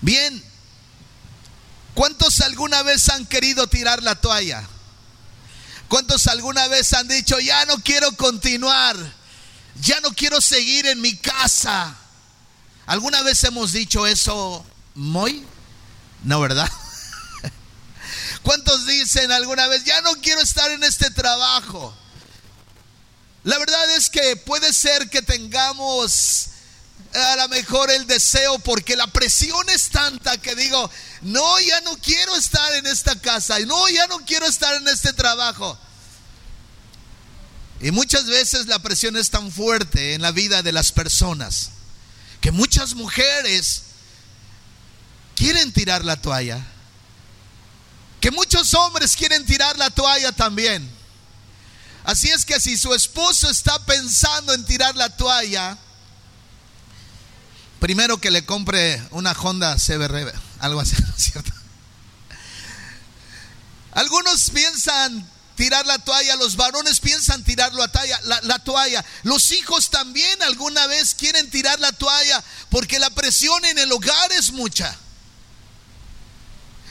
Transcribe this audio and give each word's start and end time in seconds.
Bien, 0.00 0.42
¿cuántos 1.94 2.40
alguna 2.40 2.82
vez 2.82 3.08
han 3.10 3.26
querido 3.26 3.66
tirar 3.66 4.02
la 4.02 4.14
toalla? 4.14 4.66
¿Cuántos 5.88 6.26
alguna 6.28 6.68
vez 6.68 6.92
han 6.94 7.08
dicho, 7.08 7.38
ya 7.40 7.66
no 7.66 7.82
quiero 7.82 8.16
continuar, 8.16 8.96
ya 9.80 10.00
no 10.00 10.10
quiero 10.12 10.40
seguir 10.40 10.86
en 10.86 11.00
mi 11.00 11.16
casa? 11.16 11.96
¿Alguna 12.86 13.22
vez 13.22 13.44
hemos 13.44 13.72
dicho 13.72 14.06
eso, 14.06 14.64
muy? 14.94 15.44
No, 16.22 16.40
¿verdad? 16.40 16.70
¿Cuántos 18.42 18.86
dicen 18.86 19.30
alguna 19.32 19.66
vez, 19.66 19.84
ya 19.84 20.00
no 20.00 20.12
quiero 20.22 20.40
estar 20.40 20.70
en 20.70 20.82
este 20.84 21.10
trabajo? 21.10 21.94
La 23.44 23.58
verdad 23.58 23.90
es 23.96 24.10
que 24.10 24.36
puede 24.36 24.72
ser 24.72 25.10
que 25.10 25.22
tengamos 25.22 26.46
a 27.12 27.36
lo 27.36 27.48
mejor 27.48 27.90
el 27.90 28.06
deseo 28.06 28.58
porque 28.60 28.96
la 28.96 29.06
presión 29.08 29.68
es 29.70 29.88
tanta 29.90 30.38
que 30.38 30.54
digo, 30.54 30.90
no, 31.22 31.60
ya 31.60 31.80
no 31.80 31.96
quiero 31.98 32.36
estar 32.36 32.72
en 32.74 32.86
esta 32.86 33.20
casa, 33.20 33.58
no, 33.60 33.88
ya 33.88 34.06
no 34.06 34.24
quiero 34.24 34.46
estar 34.46 34.74
en 34.76 34.86
este 34.88 35.12
trabajo. 35.12 35.78
Y 37.80 37.90
muchas 37.90 38.26
veces 38.26 38.66
la 38.66 38.78
presión 38.78 39.16
es 39.16 39.30
tan 39.30 39.50
fuerte 39.50 40.14
en 40.14 40.22
la 40.22 40.32
vida 40.32 40.62
de 40.62 40.72
las 40.72 40.92
personas 40.92 41.70
que 42.40 42.52
muchas 42.52 42.94
mujeres 42.94 43.82
quieren 45.34 45.72
tirar 45.72 46.04
la 46.04 46.20
toalla, 46.20 46.64
que 48.20 48.30
muchos 48.30 48.74
hombres 48.74 49.16
quieren 49.16 49.44
tirar 49.46 49.78
la 49.78 49.90
toalla 49.90 50.32
también. 50.32 50.88
Así 52.04 52.30
es 52.30 52.44
que 52.44 52.60
si 52.60 52.76
su 52.76 52.94
esposo 52.94 53.48
está 53.50 53.78
pensando 53.84 54.54
en 54.54 54.64
tirar 54.64 54.96
la 54.96 55.14
toalla, 55.16 55.78
Primero 57.80 58.20
que 58.20 58.30
le 58.30 58.44
compre 58.44 59.02
una 59.10 59.32
Honda 59.32 59.74
CBR, 59.76 60.32
algo 60.60 60.80
así, 60.80 60.96
cierto? 61.16 61.50
Algunos 63.92 64.50
piensan 64.50 65.28
tirar 65.56 65.86
la 65.86 65.98
toalla, 65.98 66.36
los 66.36 66.56
varones 66.56 67.00
piensan 67.00 67.42
tirar 67.42 67.74
la 67.74 67.88
toalla, 67.88 68.20
la, 68.42 68.58
toalla. 68.60 69.04
Los 69.24 69.50
hijos 69.50 69.90
también 69.90 70.42
alguna 70.42 70.86
vez 70.86 71.14
quieren 71.14 71.50
tirar 71.50 71.80
la 71.80 71.92
toalla 71.92 72.42
porque 72.68 72.98
la 72.98 73.10
presión 73.10 73.64
en 73.64 73.78
el 73.78 73.90
hogar 73.92 74.32
es 74.32 74.52
mucha. 74.52 74.96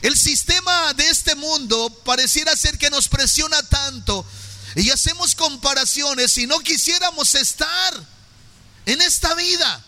El 0.02 0.17
sistema 0.17 0.94
de 0.94 1.08
este 1.09 1.36
mundo 1.36 1.89
pareciera 2.03 2.55
ser 2.55 2.77
que 2.77 2.89
nos 2.89 3.08
presiona 3.08 3.61
tanto 3.64 4.25
y 4.75 4.89
hacemos 4.89 5.36
comparaciones 5.36 6.38
y 6.38 6.47
no 6.47 6.59
quisiéramos 6.59 7.36
estar 7.36 7.94
en 8.86 9.02
esta 9.02 9.33
vida. 9.36 9.86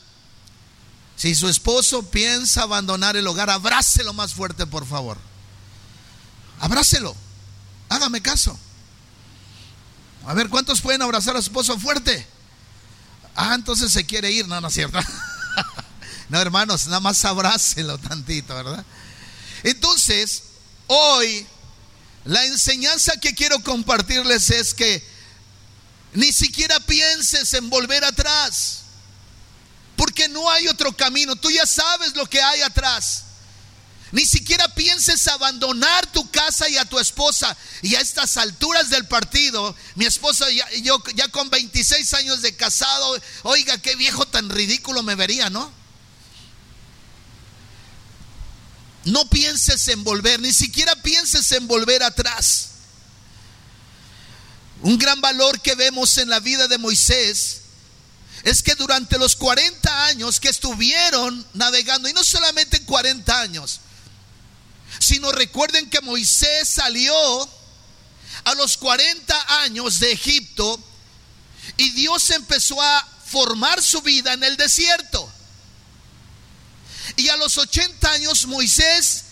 Si 1.21 1.35
su 1.35 1.47
esposo 1.47 2.01
piensa 2.09 2.63
abandonar 2.63 3.15
el 3.15 3.27
hogar, 3.27 3.51
abrácelo 3.51 4.11
más 4.11 4.33
fuerte, 4.33 4.65
por 4.65 4.87
favor. 4.87 5.19
Abrácelo. 6.59 7.15
Hágame 7.89 8.23
caso. 8.23 8.57
A 10.25 10.33
ver, 10.33 10.49
¿cuántos 10.49 10.81
pueden 10.81 11.03
abrazar 11.03 11.35
a 11.35 11.41
su 11.43 11.49
esposo 11.49 11.77
fuerte? 11.77 12.25
Ah, 13.35 13.53
entonces 13.53 13.91
se 13.91 14.03
quiere 14.03 14.31
ir. 14.31 14.47
No, 14.47 14.59
no 14.59 14.69
es 14.69 14.73
cierto. 14.73 14.97
no, 16.29 16.41
hermanos, 16.41 16.87
nada 16.87 17.01
más 17.01 17.23
abrácelo 17.23 17.99
tantito, 17.99 18.55
¿verdad? 18.55 18.83
Entonces, 19.61 20.41
hoy, 20.87 21.45
la 22.25 22.43
enseñanza 22.45 23.13
que 23.17 23.35
quiero 23.35 23.61
compartirles 23.61 24.49
es 24.49 24.73
que 24.73 25.07
ni 26.13 26.33
siquiera 26.33 26.79
pienses 26.79 27.53
en 27.53 27.69
volver 27.69 28.03
atrás. 28.05 28.85
Porque 30.01 30.27
no 30.29 30.49
hay 30.49 30.67
otro 30.67 30.97
camino. 30.97 31.35
Tú 31.35 31.51
ya 31.51 31.67
sabes 31.67 32.15
lo 32.15 32.25
que 32.25 32.41
hay 32.41 32.63
atrás. 32.63 33.25
Ni 34.11 34.25
siquiera 34.25 34.67
pienses 34.73 35.27
abandonar 35.27 36.11
tu 36.11 36.27
casa 36.31 36.67
y 36.67 36.75
a 36.75 36.85
tu 36.85 36.97
esposa. 36.97 37.55
Y 37.83 37.93
a 37.93 38.01
estas 38.01 38.35
alturas 38.37 38.89
del 38.89 39.05
partido, 39.05 39.75
mi 39.93 40.05
esposa 40.05 40.49
y 40.49 40.81
yo 40.81 41.03
ya 41.13 41.27
con 41.27 41.51
26 41.51 42.15
años 42.15 42.41
de 42.41 42.55
casado, 42.55 43.15
oiga, 43.43 43.77
qué 43.77 43.95
viejo 43.95 44.25
tan 44.25 44.49
ridículo 44.49 45.03
me 45.03 45.13
vería, 45.13 45.51
¿no? 45.51 45.71
No 49.05 49.29
pienses 49.29 49.87
en 49.87 50.03
volver, 50.03 50.39
ni 50.39 50.51
siquiera 50.51 50.95
pienses 50.95 51.51
en 51.51 51.67
volver 51.67 52.01
atrás. 52.01 52.69
Un 54.81 54.97
gran 54.97 55.21
valor 55.21 55.61
que 55.61 55.75
vemos 55.75 56.17
en 56.17 56.27
la 56.27 56.39
vida 56.39 56.67
de 56.67 56.79
Moisés 56.79 57.60
es 58.43 58.63
que 58.63 58.75
durante 58.75 59.17
los 59.17 59.35
40 59.35 60.05
años 60.05 60.39
que 60.39 60.49
estuvieron 60.49 61.45
navegando, 61.53 62.09
y 62.09 62.13
no 62.13 62.23
solamente 62.23 62.83
40 62.83 63.39
años, 63.39 63.81
sino 64.99 65.31
recuerden 65.31 65.89
que 65.89 66.01
Moisés 66.01 66.67
salió 66.67 67.13
a 68.43 68.55
los 68.55 68.77
40 68.77 69.61
años 69.63 69.99
de 69.99 70.11
Egipto 70.11 70.79
y 71.77 71.91
Dios 71.91 72.29
empezó 72.31 72.81
a 72.81 73.07
formar 73.25 73.81
su 73.81 74.01
vida 74.01 74.33
en 74.33 74.43
el 74.43 74.57
desierto. 74.57 75.31
Y 77.15 77.29
a 77.29 77.37
los 77.37 77.57
80 77.57 78.11
años 78.11 78.45
Moisés 78.47 79.25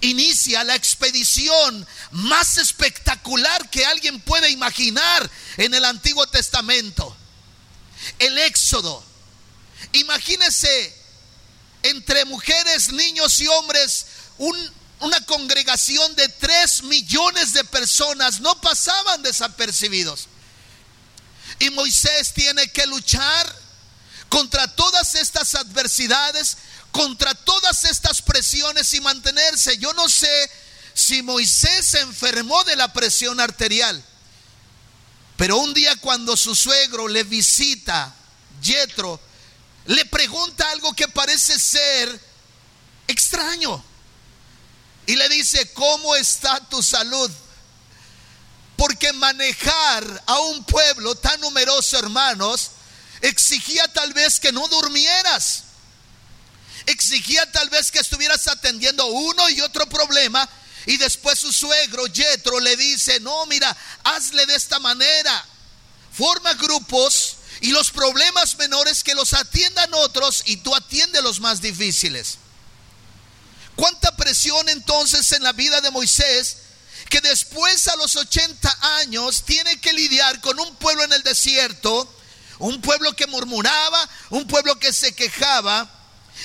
inicia 0.00 0.62
la 0.64 0.76
expedición 0.76 1.86
más 2.12 2.58
espectacular 2.58 3.68
que 3.70 3.86
alguien 3.86 4.20
puede 4.20 4.50
imaginar 4.50 5.28
en 5.56 5.74
el 5.74 5.84
Antiguo 5.84 6.26
Testamento 6.28 7.16
el 8.18 8.38
éxodo. 8.38 9.02
Imagínese 9.92 10.94
entre 11.82 12.24
mujeres, 12.24 12.92
niños 12.92 13.40
y 13.40 13.46
hombres 13.46 14.06
una 15.00 15.20
congregación 15.26 16.14
de 16.16 16.28
tres 16.28 16.82
millones 16.82 17.52
de 17.52 17.64
personas 17.64 18.40
no 18.40 18.60
pasaban 18.60 19.22
desapercibidos. 19.22 20.28
Y 21.58 21.70
Moisés 21.70 22.32
tiene 22.34 22.68
que 22.68 22.86
luchar 22.86 23.54
contra 24.28 24.74
todas 24.74 25.14
estas 25.14 25.54
adversidades, 25.54 26.58
contra 26.90 27.34
todas 27.34 27.84
estas 27.84 28.22
presiones 28.22 28.92
y 28.94 29.00
mantenerse. 29.00 29.78
Yo 29.78 29.92
no 29.94 30.08
sé 30.08 30.50
si 30.94 31.22
Moisés 31.22 31.86
se 31.86 32.00
enfermó 32.00 32.64
de 32.64 32.76
la 32.76 32.92
presión 32.92 33.38
arterial. 33.40 34.02
Pero 35.36 35.58
un 35.58 35.74
día 35.74 35.96
cuando 35.96 36.36
su 36.36 36.54
suegro 36.54 37.08
le 37.08 37.24
visita, 37.24 38.14
Yetro, 38.62 39.20
le 39.86 40.04
pregunta 40.06 40.70
algo 40.70 40.94
que 40.94 41.08
parece 41.08 41.58
ser 41.58 42.20
extraño. 43.06 43.84
Y 45.06 45.14
le 45.14 45.28
dice, 45.28 45.72
¿cómo 45.72 46.16
está 46.16 46.58
tu 46.68 46.82
salud? 46.82 47.30
Porque 48.76 49.12
manejar 49.12 50.22
a 50.26 50.40
un 50.40 50.64
pueblo 50.64 51.14
tan 51.14 51.40
numeroso, 51.40 51.98
hermanos, 51.98 52.70
exigía 53.20 53.86
tal 53.92 54.12
vez 54.14 54.40
que 54.40 54.52
no 54.52 54.66
durmieras. 54.68 55.64
Exigía 56.86 57.50
tal 57.52 57.68
vez 57.68 57.90
que 57.90 57.98
estuvieras 57.98 58.48
atendiendo 58.48 59.06
uno 59.06 59.48
y 59.50 59.60
otro 59.60 59.86
problema 59.88 60.48
y 60.86 60.96
después 60.96 61.38
su 61.38 61.52
suegro, 61.52 62.06
Yetro, 62.06 62.60
le 62.60 62.76
dice, 62.76 63.18
no, 63.20 63.44
mira, 63.46 63.76
hazle 64.04 64.46
de 64.46 64.54
esta 64.54 64.78
manera. 64.78 65.44
Forma 66.12 66.54
grupos 66.54 67.36
y 67.60 67.72
los 67.72 67.90
problemas 67.90 68.56
menores 68.56 69.02
que 69.02 69.14
los 69.14 69.34
atiendan 69.34 69.92
otros 69.94 70.42
y 70.46 70.58
tú 70.58 70.74
atiende 70.74 71.20
los 71.22 71.40
más 71.40 71.60
difíciles. 71.60 72.38
¿Cuánta 73.74 74.16
presión 74.16 74.68
entonces 74.68 75.32
en 75.32 75.42
la 75.42 75.52
vida 75.52 75.80
de 75.80 75.90
Moisés 75.90 76.58
que 77.10 77.20
después 77.20 77.88
a 77.88 77.96
los 77.96 78.16
80 78.16 78.78
años 78.98 79.44
tiene 79.44 79.80
que 79.80 79.92
lidiar 79.92 80.40
con 80.40 80.58
un 80.58 80.76
pueblo 80.76 81.04
en 81.04 81.12
el 81.12 81.22
desierto, 81.22 82.12
un 82.58 82.80
pueblo 82.80 83.14
que 83.14 83.26
murmuraba, 83.26 84.08
un 84.30 84.46
pueblo 84.46 84.78
que 84.78 84.92
se 84.92 85.14
quejaba, 85.14 85.95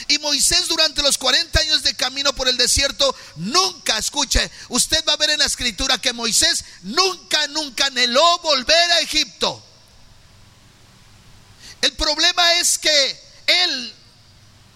y 0.08 0.18
Moisés 0.20 0.68
durante 0.68 1.02
los 1.02 1.18
40 1.18 1.60
años 1.60 1.84
de 1.84 1.96
camino 1.96 2.34
por 2.34 2.48
el 2.48 2.58
desierto 2.58 3.16
nunca, 3.36 3.98
escuche, 3.98 4.50
usted 4.70 5.04
va 5.08 5.14
a 5.14 5.18
ver 5.18 5.32
en 5.32 5.40
la 5.40 5.46
escritura 5.46 5.98
que 5.98 6.14
Moisés 6.14 6.64
nunca, 6.84 7.48
nunca 7.48 7.86
anheló 7.86 8.40
volver 8.40 8.92
a 8.92 9.00
Egipto. 9.00 9.64
El 11.82 11.94
problema 11.94 12.54
es 12.54 12.78
que 12.78 13.20
él 13.48 13.96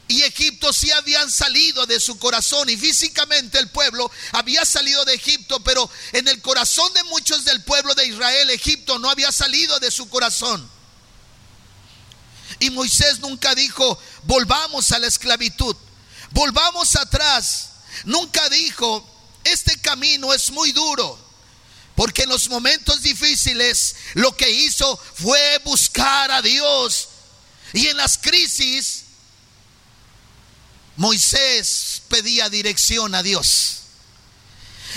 y 0.07 0.21
Egipto 0.21 0.71
sí 0.71 0.91
habían 0.91 1.31
salido 1.31 1.85
de 1.85 1.99
su 1.99 2.17
corazón 2.19 2.69
y 2.69 2.77
físicamente 2.77 3.57
el 3.57 3.69
pueblo 3.69 4.11
había 4.33 4.63
salido 4.65 5.03
de 5.05 5.15
Egipto, 5.15 5.63
pero 5.63 5.89
en 6.13 6.27
el 6.27 6.41
corazón 6.41 6.93
de 6.93 7.03
muchos 7.05 7.43
del 7.45 7.63
pueblo 7.63 7.95
de 7.95 8.05
Israel, 8.05 8.49
Egipto 8.49 8.99
no 8.99 9.09
había 9.09 9.31
salido 9.31 9.79
de 9.79 9.91
su 9.91 10.07
corazón. 10.09 10.69
Y 12.59 12.69
Moisés 12.69 13.19
nunca 13.19 13.53
dijo, 13.55 13.99
volvamos 14.23 14.91
a 14.91 14.99
la 14.99 15.07
esclavitud, 15.07 15.75
volvamos 16.31 16.95
atrás. 16.95 17.69
Nunca 18.05 18.47
dijo, 18.49 19.07
este 19.43 19.79
camino 19.81 20.33
es 20.33 20.51
muy 20.51 20.71
duro. 20.71 21.19
Porque 21.95 22.23
en 22.23 22.29
los 22.29 22.49
momentos 22.49 23.01
difíciles 23.01 23.95
lo 24.15 24.35
que 24.35 24.49
hizo 24.49 24.97
fue 25.15 25.61
buscar 25.63 26.29
a 26.31 26.41
Dios. 26.41 27.07
Y 27.73 27.87
en 27.87 27.97
las 27.97 28.17
crisis, 28.17 29.03
Moisés 30.97 32.01
pedía 32.09 32.49
dirección 32.49 33.15
a 33.15 33.23
Dios. 33.23 33.79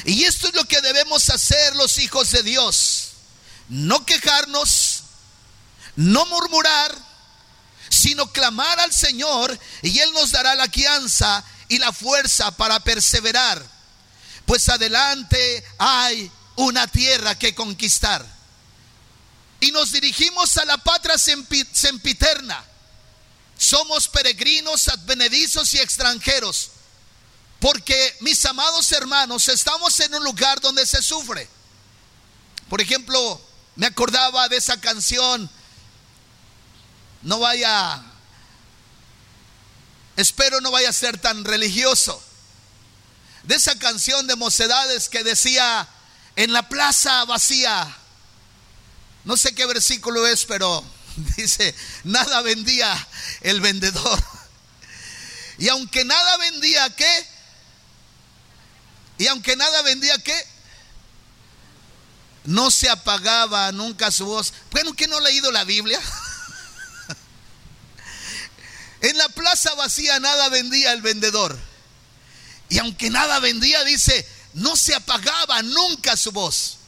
Y 0.05 0.25
esto 0.25 0.49
es 0.49 0.55
lo 0.55 0.65
que 0.65 0.81
debemos 0.81 1.29
hacer 1.31 1.77
los 1.77 1.99
hijos 1.99 2.31
de 2.31 2.43
Dios. 2.43 3.11
No 3.69 4.05
quejarnos, 4.05 5.03
no 5.97 6.27
murmurar, 6.27 7.08
sino 7.89 8.31
clamar 8.33 8.81
al 8.81 8.93
Señor 8.93 9.59
y 9.83 9.99
Él 9.99 10.13
nos 10.13 10.31
dará 10.31 10.55
la 10.55 10.67
guianza 10.67 11.45
y 11.69 11.79
la 11.79 11.93
fuerza 11.93 12.51
para 12.57 12.81
perseverar. 12.81 13.65
Pues 14.47 14.69
adelante 14.69 15.65
hay 15.79 16.31
una 16.57 16.87
tierra 16.87 17.39
que 17.39 17.55
conquistar. 17.55 18.25
Y 19.61 19.73
nos 19.73 19.93
dirigimos 19.93 20.57
a 20.57 20.65
la 20.65 20.79
patria 20.79 21.17
sempiterna. 21.19 22.65
Somos 23.57 24.09
peregrinos, 24.09 24.89
advenedizos 24.89 25.75
y 25.75 25.79
extranjeros. 25.79 26.71
Porque, 27.59 28.17
mis 28.21 28.45
amados 28.47 28.93
hermanos, 28.93 29.49
estamos 29.49 29.99
en 30.01 30.15
un 30.15 30.23
lugar 30.23 30.61
donde 30.61 30.87
se 30.87 31.03
sufre. 31.03 31.49
Por 32.69 32.81
ejemplo, 32.81 33.41
me 33.75 33.87
acordaba 33.87 34.49
de 34.49 34.57
esa 34.59 34.81
canción, 34.81 35.51
no 37.23 37.39
vaya, 37.39 38.03
espero 40.17 40.61
no 40.61 40.71
vaya 40.71 40.91
a 40.91 40.93
ser 40.93 41.19
tan 41.19 41.45
religioso, 41.45 42.23
de 43.45 43.57
esa 43.57 43.79
canción 43.79 44.27
de 44.27 44.37
mocedades 44.37 45.09
que 45.09 45.25
decía, 45.25 45.89
en 46.37 46.53
la 46.53 46.69
plaza 46.69 47.25
vacía, 47.25 47.97
no 49.25 49.37
sé 49.37 49.55
qué 49.55 49.67
versículo 49.67 50.27
es, 50.27 50.45
pero 50.45 50.85
dice, 51.37 51.75
nada 52.05 52.41
vendía 52.43 53.09
el 53.41 53.61
vendedor. 53.61 54.23
Y 55.59 55.69
aunque 55.69 56.05
nada 56.05 56.37
vendía, 56.37 56.89
¿qué? 56.95 57.27
Y 59.19 59.27
aunque 59.27 59.57
nada 59.57 59.83
vendía, 59.83 60.17
¿qué? 60.19 60.41
No 62.45 62.71
se 62.71 62.89
apagaba 62.89 63.73
nunca 63.73 64.13
su 64.13 64.27
voz. 64.27 64.53
Bueno, 64.71 64.95
¿que 64.95 65.09
no 65.09 65.19
ha 65.19 65.21
leído 65.21 65.51
la 65.51 65.65
Biblia? 65.65 66.01
en 69.01 69.17
la 69.17 69.29
plaza 69.29 69.75
vacía 69.75 70.19
nada 70.21 70.49
vendía 70.49 70.93
el 70.93 71.03
vendedor. 71.03 71.59
Y 72.69 72.79
aunque 72.79 73.11
nada 73.11 73.39
vendía, 73.39 73.85
dice, 73.85 74.27
no 74.55 74.77
se 74.77 74.95
apagaba 74.95 75.63
nunca 75.63 76.17
su 76.17 76.33
voz. 76.33 76.79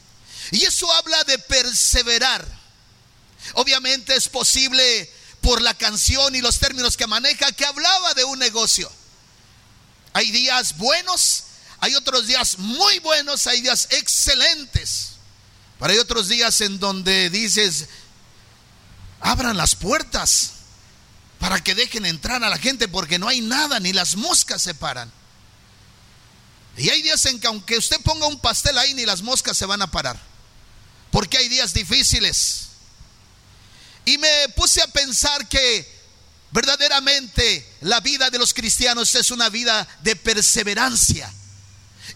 Y 0.51 0.63
eso 0.65 0.91
habla 0.93 1.23
de 1.23 1.39
perseverar. 1.39 2.45
Obviamente 3.53 4.15
es 4.15 4.27
posible 4.27 5.11
por 5.41 5.61
la 5.61 5.73
canción 5.73 6.35
y 6.35 6.41
los 6.41 6.59
términos 6.59 6.97
que 6.97 7.07
maneja 7.07 7.51
que 7.51 7.65
hablaba 7.65 8.13
de 8.13 8.25
un 8.25 8.37
negocio. 8.37 8.91
Hay 10.13 10.29
días 10.31 10.77
buenos, 10.77 11.43
hay 11.79 11.95
otros 11.95 12.27
días 12.27 12.59
muy 12.59 12.99
buenos, 12.99 13.47
hay 13.47 13.61
días 13.61 13.87
excelentes. 13.91 15.13
Pero 15.79 15.93
hay 15.93 15.99
otros 15.99 16.27
días 16.27 16.61
en 16.61 16.79
donde 16.79 17.29
dices, 17.29 17.87
abran 19.21 19.57
las 19.57 19.75
puertas 19.75 20.51
para 21.41 21.59
que 21.59 21.73
dejen 21.73 22.05
entrar 22.05 22.43
a 22.43 22.49
la 22.49 22.59
gente 22.59 22.87
porque 22.87 23.17
no 23.17 23.27
hay 23.27 23.41
nada, 23.41 23.79
ni 23.79 23.93
las 23.93 24.15
moscas 24.15 24.61
se 24.61 24.75
paran. 24.75 25.11
Y 26.77 26.87
hay 26.87 27.01
días 27.01 27.25
en 27.25 27.39
que 27.39 27.47
aunque 27.47 27.79
usted 27.79 27.99
ponga 28.01 28.27
un 28.27 28.39
pastel 28.39 28.77
ahí, 28.77 28.93
ni 28.93 29.07
las 29.07 29.23
moscas 29.23 29.57
se 29.57 29.65
van 29.65 29.81
a 29.81 29.89
parar. 29.89 30.21
Porque 31.09 31.39
hay 31.39 31.49
días 31.49 31.73
difíciles. 31.73 32.67
Y 34.05 34.19
me 34.19 34.49
puse 34.55 34.83
a 34.83 34.87
pensar 34.87 35.49
que 35.49 35.91
verdaderamente 36.51 37.67
la 37.81 37.99
vida 38.01 38.29
de 38.29 38.37
los 38.37 38.53
cristianos 38.53 39.15
es 39.15 39.31
una 39.31 39.49
vida 39.49 39.87
de 40.03 40.15
perseverancia. 40.15 41.33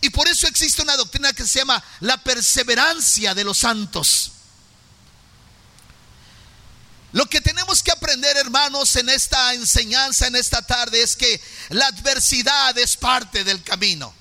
Y 0.01 0.12
por 0.12 0.28
eso 0.28 0.45
existe 0.45 0.83
una 0.83 0.98
doctrina 0.98 1.33
que 1.33 1.48
se 1.48 1.60
llama 1.60 1.83
la 2.01 2.24
perseverancia 2.24 3.33
de 3.33 3.44
los 3.44 3.57
santos. 3.57 4.33
Lo 7.15 7.25
que 7.27 7.39
tenemos 7.39 7.81
que 7.81 7.91
aprender, 7.91 8.35
hermanos, 8.35 8.94
en 8.97 9.07
esta 9.07 9.53
enseñanza, 9.53 10.27
en 10.27 10.35
esta 10.35 10.62
tarde, 10.62 11.01
es 11.01 11.15
que 11.15 11.41
la 11.69 11.88
adversidad 11.88 12.77
es 12.77 12.97
parte 12.97 13.45
del 13.45 13.63
camino. 13.63 14.13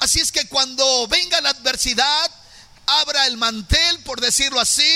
Así 0.00 0.18
es 0.18 0.32
que 0.32 0.48
cuando 0.48 1.06
venga 1.06 1.40
la 1.42 1.50
adversidad, 1.50 2.32
abra 2.84 3.28
el 3.28 3.36
mantel, 3.36 4.00
por 4.00 4.20
decirlo 4.20 4.58
así, 4.58 4.92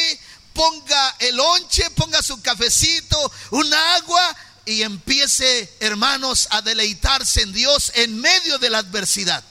ponga 0.53 1.15
el 1.21 1.37
lonche, 1.37 1.89
ponga 1.91 2.21
su 2.21 2.43
cafecito, 2.43 3.33
un 3.53 3.73
agua 3.73 4.37
y 4.65 4.83
empiece, 4.83 5.73
hermanos, 5.79 6.49
a 6.51 6.63
deleitarse 6.63 7.43
en 7.43 7.53
Dios 7.53 7.93
en 7.95 8.21
medio 8.21 8.59
de 8.59 8.71
la 8.71 8.79
adversidad. 8.79 9.45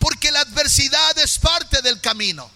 Porque 0.00 0.32
la 0.32 0.40
adversidad 0.40 1.16
es 1.18 1.38
parte 1.38 1.82
del 1.82 2.00
camino. 2.00 2.50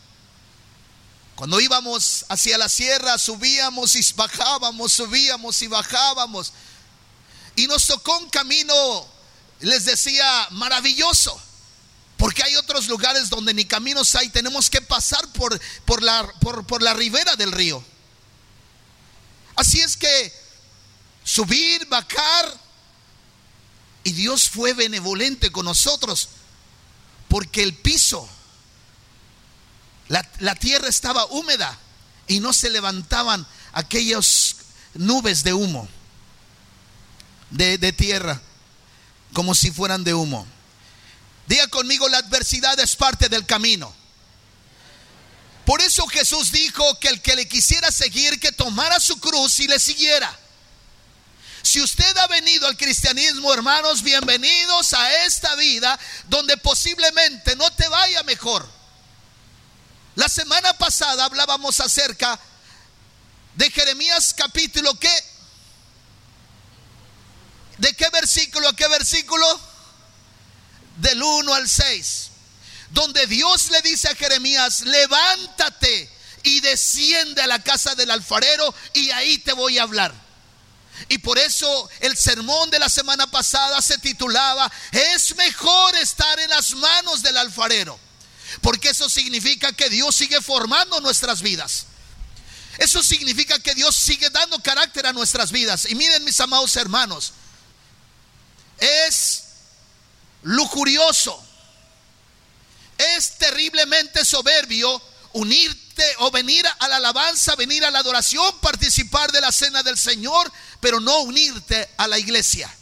Cuando 1.38 1.60
íbamos 1.60 2.24
hacia 2.28 2.58
la 2.58 2.68
sierra, 2.68 3.16
subíamos 3.16 3.94
y 3.94 4.12
bajábamos, 4.14 4.92
subíamos 4.92 5.62
y 5.62 5.68
bajábamos. 5.68 6.52
Y 7.54 7.68
nos 7.68 7.86
tocó 7.86 8.18
un 8.18 8.28
camino, 8.28 9.06
les 9.60 9.84
decía, 9.84 10.48
maravilloso. 10.50 11.40
Porque 12.16 12.42
hay 12.42 12.56
otros 12.56 12.88
lugares 12.88 13.30
donde 13.30 13.54
ni 13.54 13.64
caminos 13.64 14.16
hay, 14.16 14.30
tenemos 14.30 14.68
que 14.68 14.82
pasar 14.82 15.28
por, 15.28 15.56
por, 15.84 16.02
la, 16.02 16.26
por, 16.40 16.82
la 16.82 16.92
ribera 16.94 17.36
del 17.36 17.52
río. 17.52 17.84
Así 19.54 19.80
es 19.80 19.96
que 19.96 20.32
subir, 21.22 21.86
bajar, 21.86 22.52
y 24.02 24.10
Dios 24.10 24.48
fue 24.48 24.72
benevolente 24.72 25.52
con 25.52 25.66
nosotros, 25.66 26.30
porque 27.28 27.62
el 27.62 27.76
piso, 27.76 28.28
la, 30.08 30.54
tierra 30.54 30.88
estaba 30.88 31.26
húmeda 31.26 31.78
y 32.26 32.40
no 32.40 32.52
se 32.52 32.70
levantaban 32.70 33.46
aquellas 33.72 34.56
nubes 34.94 35.44
de 35.44 35.52
humo, 35.52 35.88
de, 37.50 37.78
de 37.78 37.92
tierra, 37.92 38.40
como 39.32 39.54
si 39.54 39.70
fueran 39.70 40.04
de 40.04 40.14
humo. 40.14 40.46
Diga 41.46 41.66
conmigo, 41.68 42.08
la 42.08 42.18
adversidad 42.18 42.78
es 42.80 42.96
parte 42.96 43.28
del 43.28 43.46
camino. 43.46 43.94
Por 45.64 45.82
eso 45.82 46.06
Jesús 46.06 46.50
dijo 46.50 46.98
que 46.98 47.08
el 47.08 47.20
que 47.20 47.36
le 47.36 47.46
quisiera 47.46 47.92
seguir, 47.92 48.40
que 48.40 48.52
tomara 48.52 48.98
su 49.00 49.20
cruz 49.20 49.60
y 49.60 49.68
le 49.68 49.78
siguiera. 49.78 50.34
Si 51.62 51.82
usted 51.82 52.16
ha 52.16 52.26
venido 52.28 52.66
al 52.66 52.78
cristianismo, 52.78 53.52
hermanos, 53.52 54.02
bienvenidos 54.02 54.94
a 54.94 55.24
esta 55.26 55.54
vida 55.56 55.98
donde 56.28 56.56
posiblemente 56.56 57.56
no 57.56 57.70
te 57.72 57.86
vaya 57.88 58.22
mejor. 58.22 58.77
La 60.18 60.28
semana 60.28 60.76
pasada 60.76 61.26
hablábamos 61.26 61.78
acerca 61.78 62.40
de 63.54 63.70
Jeremías 63.70 64.34
capítulo 64.36 64.92
¿qué? 64.98 65.12
¿De 67.76 67.94
qué 67.94 68.10
versículo 68.10 68.68
a 68.68 68.74
qué 68.74 68.88
versículo? 68.88 69.46
del 70.96 71.22
1 71.22 71.54
al 71.54 71.68
6, 71.68 72.30
donde 72.90 73.28
Dios 73.28 73.70
le 73.70 73.80
dice 73.82 74.08
a 74.08 74.16
Jeremías, 74.16 74.80
levántate 74.80 76.10
y 76.42 76.58
desciende 76.62 77.40
a 77.42 77.46
la 77.46 77.62
casa 77.62 77.94
del 77.94 78.10
alfarero 78.10 78.74
y 78.94 79.12
ahí 79.12 79.38
te 79.38 79.52
voy 79.52 79.78
a 79.78 79.84
hablar. 79.84 80.12
Y 81.08 81.18
por 81.18 81.38
eso 81.38 81.88
el 82.00 82.16
sermón 82.16 82.70
de 82.70 82.80
la 82.80 82.88
semana 82.88 83.30
pasada 83.30 83.80
se 83.80 83.98
titulaba, 83.98 84.68
es 84.90 85.36
mejor 85.36 85.94
estar 85.94 86.40
en 86.40 86.50
las 86.50 86.74
manos 86.74 87.22
del 87.22 87.36
alfarero, 87.36 88.00
porque 88.60 88.90
eso 88.90 89.08
significa 89.08 89.72
que 89.72 89.88
Dios 89.88 90.14
sigue 90.14 90.40
formando 90.40 91.00
nuestras 91.00 91.42
vidas. 91.42 91.86
Eso 92.78 93.02
significa 93.02 93.58
que 93.58 93.74
Dios 93.74 93.96
sigue 93.96 94.30
dando 94.30 94.62
carácter 94.62 95.06
a 95.06 95.12
nuestras 95.12 95.50
vidas. 95.50 95.86
Y 95.90 95.94
miren 95.94 96.24
mis 96.24 96.40
amados 96.40 96.76
hermanos, 96.76 97.32
es 98.78 99.44
lujurioso. 100.42 101.44
Es 102.96 103.38
terriblemente 103.38 104.24
soberbio 104.24 105.02
unirte 105.32 106.04
o 106.18 106.30
venir 106.30 106.64
a 106.78 106.88
la 106.88 106.96
alabanza, 106.96 107.54
venir 107.56 107.84
a 107.84 107.90
la 107.90 108.00
adoración, 108.00 108.58
participar 108.60 109.30
de 109.32 109.40
la 109.40 109.52
cena 109.52 109.82
del 109.82 109.98
Señor, 109.98 110.50
pero 110.80 111.00
no 111.00 111.20
unirte 111.20 111.88
a 111.96 112.06
la 112.08 112.18
iglesia. 112.18 112.72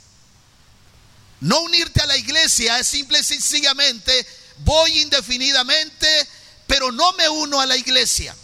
No 1.41 1.61
unirte 1.61 2.01
a 2.01 2.07
la 2.07 2.17
iglesia 2.17 2.79
es 2.79 2.89
simple 2.89 3.19
y 3.19 3.25
sencillamente 3.25 4.27
voy 4.59 5.01
indefinidamente, 5.01 6.29
pero 6.67 6.91
no 6.93 7.13
me 7.13 7.29
uno 7.29 7.61
a 7.61 7.67
la 7.67 7.77
iglesia. 7.77 8.35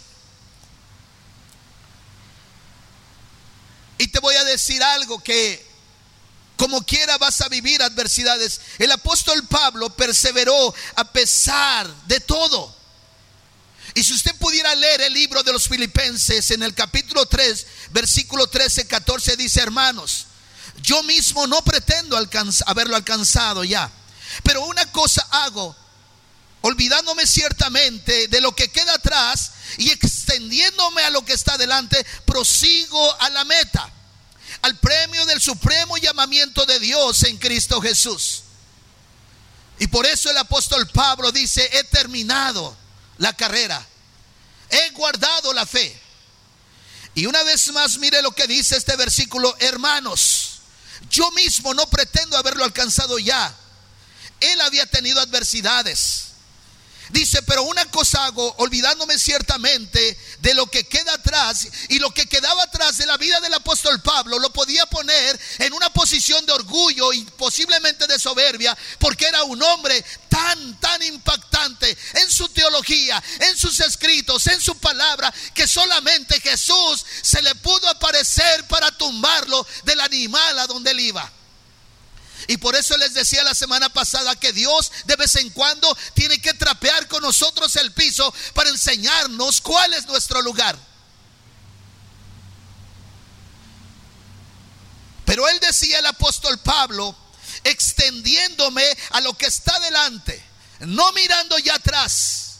Y 3.97 4.07
te 4.07 4.19
voy 4.19 4.35
a 4.35 4.43
decir 4.43 4.81
algo 4.83 5.23
que 5.23 5.73
como 6.57 6.85
quiera 6.85 7.17
vas 7.17 7.41
a 7.41 7.49
vivir 7.49 7.81
adversidades. 7.81 8.61
El 8.79 8.91
apóstol 8.91 9.45
Pablo 9.47 9.89
perseveró 9.89 10.73
a 10.95 11.11
pesar 11.11 11.93
de 12.05 12.19
todo. 12.19 12.73
Y 13.95 14.03
si 14.03 14.13
usted 14.13 14.35
pudiera 14.37 14.73
leer 14.75 15.01
el 15.01 15.13
libro 15.13 15.43
de 15.43 15.51
los 15.51 15.67
filipenses 15.67 16.51
en 16.51 16.63
el 16.63 16.73
capítulo 16.73 17.25
3, 17.25 17.67
versículo 17.91 18.47
13, 18.47 18.87
14, 18.87 19.35
dice, 19.35 19.61
hermanos, 19.61 20.27
yo 20.81 21.03
mismo 21.03 21.45
no 21.47 21.63
pretendo 21.63 22.17
haberlo 22.65 22.95
alcanzado 22.95 23.63
ya. 23.63 23.91
Pero 24.43 24.65
una 24.65 24.85
cosa 24.91 25.27
hago, 25.31 25.75
olvidándome 26.63 27.27
ciertamente 27.27 28.29
de 28.29 28.39
lo 28.39 28.55
que 28.55 28.71
queda 28.71 28.93
atrás 28.93 29.51
y 29.77 29.91
extendiéndome 29.91 31.03
a 31.03 31.09
lo 31.09 31.25
que 31.25 31.33
está 31.33 31.57
delante, 31.57 32.05
prosigo 32.25 33.21
a 33.21 33.29
la 33.31 33.43
meta, 33.43 33.91
al 34.61 34.79
premio 34.79 35.25
del 35.25 35.41
supremo 35.41 35.97
llamamiento 35.97 36.65
de 36.65 36.79
Dios 36.79 37.23
en 37.23 37.37
Cristo 37.37 37.81
Jesús. 37.81 38.43
Y 39.79 39.87
por 39.87 40.05
eso 40.05 40.29
el 40.29 40.37
apóstol 40.37 40.87
Pablo 40.87 41.33
dice, 41.33 41.69
he 41.73 41.83
terminado 41.83 42.77
la 43.17 43.35
carrera, 43.35 43.85
he 44.69 44.89
guardado 44.91 45.51
la 45.51 45.65
fe. 45.65 45.99
Y 47.13 47.25
una 47.25 47.43
vez 47.43 47.73
más, 47.73 47.97
mire 47.97 48.21
lo 48.21 48.31
que 48.31 48.47
dice 48.47 48.77
este 48.77 48.95
versículo, 48.95 49.53
hermanos, 49.59 50.61
yo 51.09 51.29
mismo 51.31 51.73
no 51.73 51.89
pretendo 51.89 52.37
haberlo 52.37 52.63
alcanzado 52.63 53.19
ya. 53.19 53.53
Él 54.39 54.61
había 54.61 54.85
tenido 54.85 55.19
adversidades. 55.19 56.32
Dice, 57.13 57.43
pero 57.43 57.61
una 57.61 57.85
cosa 57.91 58.25
hago, 58.25 58.55
olvidándome 58.57 59.19
ciertamente 59.19 60.17
de 60.39 60.55
lo 60.55 60.65
que 60.65 60.87
queda 60.87 61.13
atrás 61.13 61.67
y 61.89 61.99
lo 61.99 62.09
que 62.09 62.25
quedaba 62.25 62.63
atrás 62.63 62.97
de 62.97 63.05
la 63.05 63.17
vida 63.17 63.39
del 63.39 63.53
apóstol 63.53 64.01
Pablo, 64.01 64.39
lo 64.39 64.51
podía 64.51 64.87
poner 64.87 65.39
en 65.59 65.73
una 65.73 65.93
posición 65.93 66.43
de 66.47 66.53
orgullo 66.53 67.13
y 67.13 67.23
posiblemente 67.23 68.07
de 68.07 68.17
soberbia, 68.17 68.75
porque 68.97 69.27
era 69.27 69.43
un 69.43 69.61
hombre 69.61 70.03
tan, 70.27 70.79
tan 70.79 71.03
impactante 71.03 71.95
en 72.15 72.31
su 72.31 72.49
teología, 72.49 73.23
en 73.41 73.59
sus 73.59 73.79
escritos, 73.81 74.47
en 74.47 74.59
su 74.59 74.75
palabra, 74.79 75.31
que 75.53 75.67
solamente 75.67 76.41
Jesús 76.41 77.05
se 77.21 77.43
le 77.43 77.53
pudo 77.53 77.89
aparecer 77.89 78.65
para 78.67 78.89
tumbarlo 78.89 79.67
del 79.83 80.01
animal 80.01 80.57
a 80.57 80.65
donde 80.65 80.89
él 80.89 80.99
iba. 80.99 81.31
Y 82.47 82.57
por 82.57 82.75
eso 82.75 82.97
les 82.97 83.13
decía 83.13 83.43
la 83.43 83.53
semana 83.53 83.89
pasada 83.89 84.35
que 84.35 84.51
Dios 84.51 84.91
de 85.05 85.15
vez 85.15 85.35
en 85.35 85.49
cuando 85.51 85.95
tiene 86.13 86.39
que 86.41 86.53
trapear 86.53 87.07
con 87.07 87.21
nosotros 87.21 87.75
el 87.77 87.93
piso 87.93 88.33
para 88.53 88.69
enseñarnos 88.69 89.61
cuál 89.61 89.93
es 89.93 90.05
nuestro 90.07 90.41
lugar. 90.41 90.77
Pero 95.25 95.47
él 95.47 95.59
decía 95.61 95.99
el 95.99 96.05
apóstol 96.05 96.59
Pablo, 96.59 97.15
extendiéndome 97.63 98.85
a 99.11 99.21
lo 99.21 99.33
que 99.37 99.45
está 99.45 99.79
delante, 99.79 100.43
no 100.81 101.11
mirando 101.13 101.57
ya 101.59 101.75
atrás. 101.75 102.57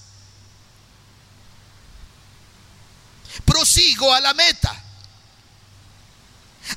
Prosigo 3.46 4.13
a 4.13 4.22
la 4.22 4.34
meta 4.34 4.84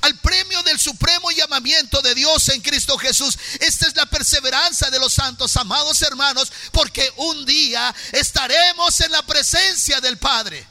al 0.03 0.19
premio 0.19 0.63
del 0.63 0.79
supremo 0.79 1.31
llamamiento 1.31 2.03
de 2.03 2.15
Dios 2.15 2.49
en 2.49 2.61
Cristo 2.61 2.99
Jesús. 2.99 3.39
Esta 3.61 3.87
es 3.87 3.97
la 3.97 4.07
perseverancia 4.07 4.91
de 4.91 4.99
los 4.99 5.13
santos, 5.13 5.57
amados 5.57 6.03
hermanos, 6.03 6.53
porque 6.73 7.13
un 7.17 7.45
día 7.45 7.95
estaremos 8.13 9.01
en 9.01 9.13
la 9.13 9.23
presencia 9.23 10.01
del 10.01 10.19
Padre. 10.19 10.67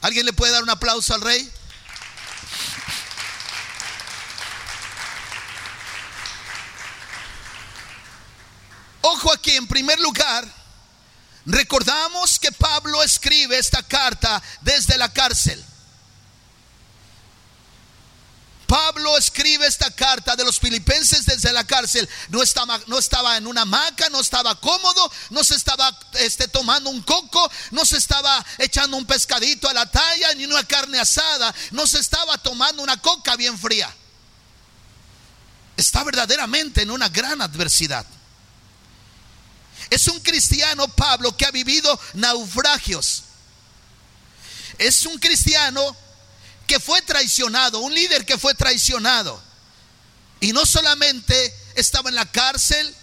¿Alguien 0.00 0.26
le 0.26 0.32
puede 0.32 0.52
dar 0.52 0.62
un 0.62 0.70
aplauso 0.70 1.14
al 1.14 1.20
rey? 1.20 1.50
Ojo 9.02 9.32
aquí, 9.32 9.52
en 9.52 9.66
primer 9.66 9.98
lugar, 10.00 10.46
recordamos 11.44 12.38
que 12.38 12.52
Pablo 12.52 13.02
escribe 13.02 13.58
esta 13.58 13.82
carta 13.82 14.42
desde 14.62 14.96
la 14.96 15.12
cárcel. 15.12 15.64
Pablo 18.72 19.18
escribe 19.18 19.66
esta 19.66 19.90
carta 19.90 20.34
de 20.34 20.44
los 20.44 20.58
filipenses 20.58 21.26
desde 21.26 21.52
la 21.52 21.62
cárcel. 21.62 22.08
No 22.30 22.42
estaba, 22.42 22.80
no 22.86 22.98
estaba 22.98 23.36
en 23.36 23.46
una 23.46 23.62
hamaca, 23.62 24.08
no 24.08 24.18
estaba 24.18 24.58
cómodo, 24.58 25.12
no 25.28 25.44
se 25.44 25.56
estaba 25.56 25.94
este, 26.14 26.48
tomando 26.48 26.88
un 26.88 27.02
coco, 27.02 27.50
no 27.72 27.84
se 27.84 27.98
estaba 27.98 28.42
echando 28.56 28.96
un 28.96 29.04
pescadito 29.04 29.68
a 29.68 29.74
la 29.74 29.90
talla, 29.90 30.32
ni 30.36 30.46
una 30.46 30.64
carne 30.64 30.98
asada, 30.98 31.54
no 31.72 31.86
se 31.86 31.98
estaba 31.98 32.38
tomando 32.38 32.82
una 32.82 32.96
coca 32.96 33.36
bien 33.36 33.58
fría. 33.58 33.94
Está 35.76 36.02
verdaderamente 36.02 36.80
en 36.80 36.92
una 36.92 37.10
gran 37.10 37.42
adversidad. 37.42 38.06
Es 39.90 40.08
un 40.08 40.18
cristiano, 40.20 40.88
Pablo, 40.88 41.36
que 41.36 41.44
ha 41.44 41.50
vivido 41.50 42.00
naufragios. 42.14 43.24
Es 44.78 45.04
un 45.04 45.18
cristiano 45.18 45.94
fue 46.80 47.02
traicionado, 47.02 47.80
un 47.80 47.94
líder 47.94 48.24
que 48.24 48.38
fue 48.38 48.54
traicionado. 48.54 49.42
Y 50.40 50.52
no 50.52 50.66
solamente 50.66 51.54
estaba 51.74 52.08
en 52.08 52.16
la 52.16 52.30
cárcel, 52.30 52.94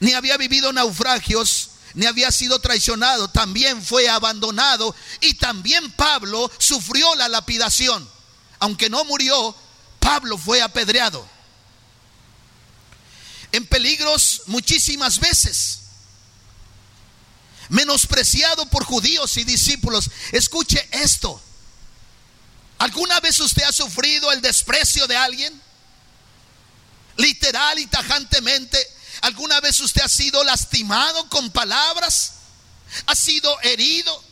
ni 0.00 0.12
había 0.12 0.36
vivido 0.36 0.72
naufragios, 0.72 1.70
ni 1.94 2.04
había 2.04 2.30
sido 2.30 2.58
traicionado, 2.58 3.28
también 3.28 3.82
fue 3.82 4.08
abandonado 4.08 4.94
y 5.20 5.34
también 5.34 5.90
Pablo 5.92 6.50
sufrió 6.58 7.14
la 7.14 7.28
lapidación. 7.28 8.06
Aunque 8.58 8.90
no 8.90 9.04
murió, 9.04 9.56
Pablo 9.98 10.36
fue 10.36 10.60
apedreado. 10.60 11.26
En 13.52 13.66
peligros 13.66 14.42
muchísimas 14.46 15.18
veces. 15.20 15.80
Menospreciado 17.70 18.66
por 18.66 18.84
judíos 18.84 19.36
y 19.38 19.44
discípulos. 19.44 20.10
Escuche 20.32 20.86
esto. 20.92 21.40
¿Alguna 22.78 23.20
vez 23.20 23.40
usted 23.40 23.62
ha 23.62 23.72
sufrido 23.72 24.30
el 24.32 24.40
desprecio 24.40 25.06
de 25.06 25.16
alguien? 25.16 25.62
Literal 27.16 27.78
y 27.78 27.86
tajantemente. 27.86 28.78
¿Alguna 29.22 29.60
vez 29.60 29.80
usted 29.80 30.02
ha 30.02 30.08
sido 30.08 30.44
lastimado 30.44 31.28
con 31.28 31.50
palabras? 31.50 32.32
¿Ha 33.06 33.16
sido 33.16 33.60
herido? 33.62 34.22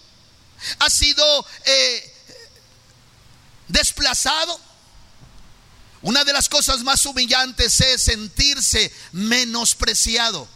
¿Ha 0.79 0.91
sido 0.91 1.47
eh, 1.65 2.15
desplazado? 3.69 4.61
Una 6.03 6.23
de 6.23 6.35
las 6.35 6.51
cosas 6.51 6.81
más 6.81 7.07
humillantes 7.07 7.81
es 7.81 8.03
sentirse 8.03 8.93
menospreciado. 9.13 10.47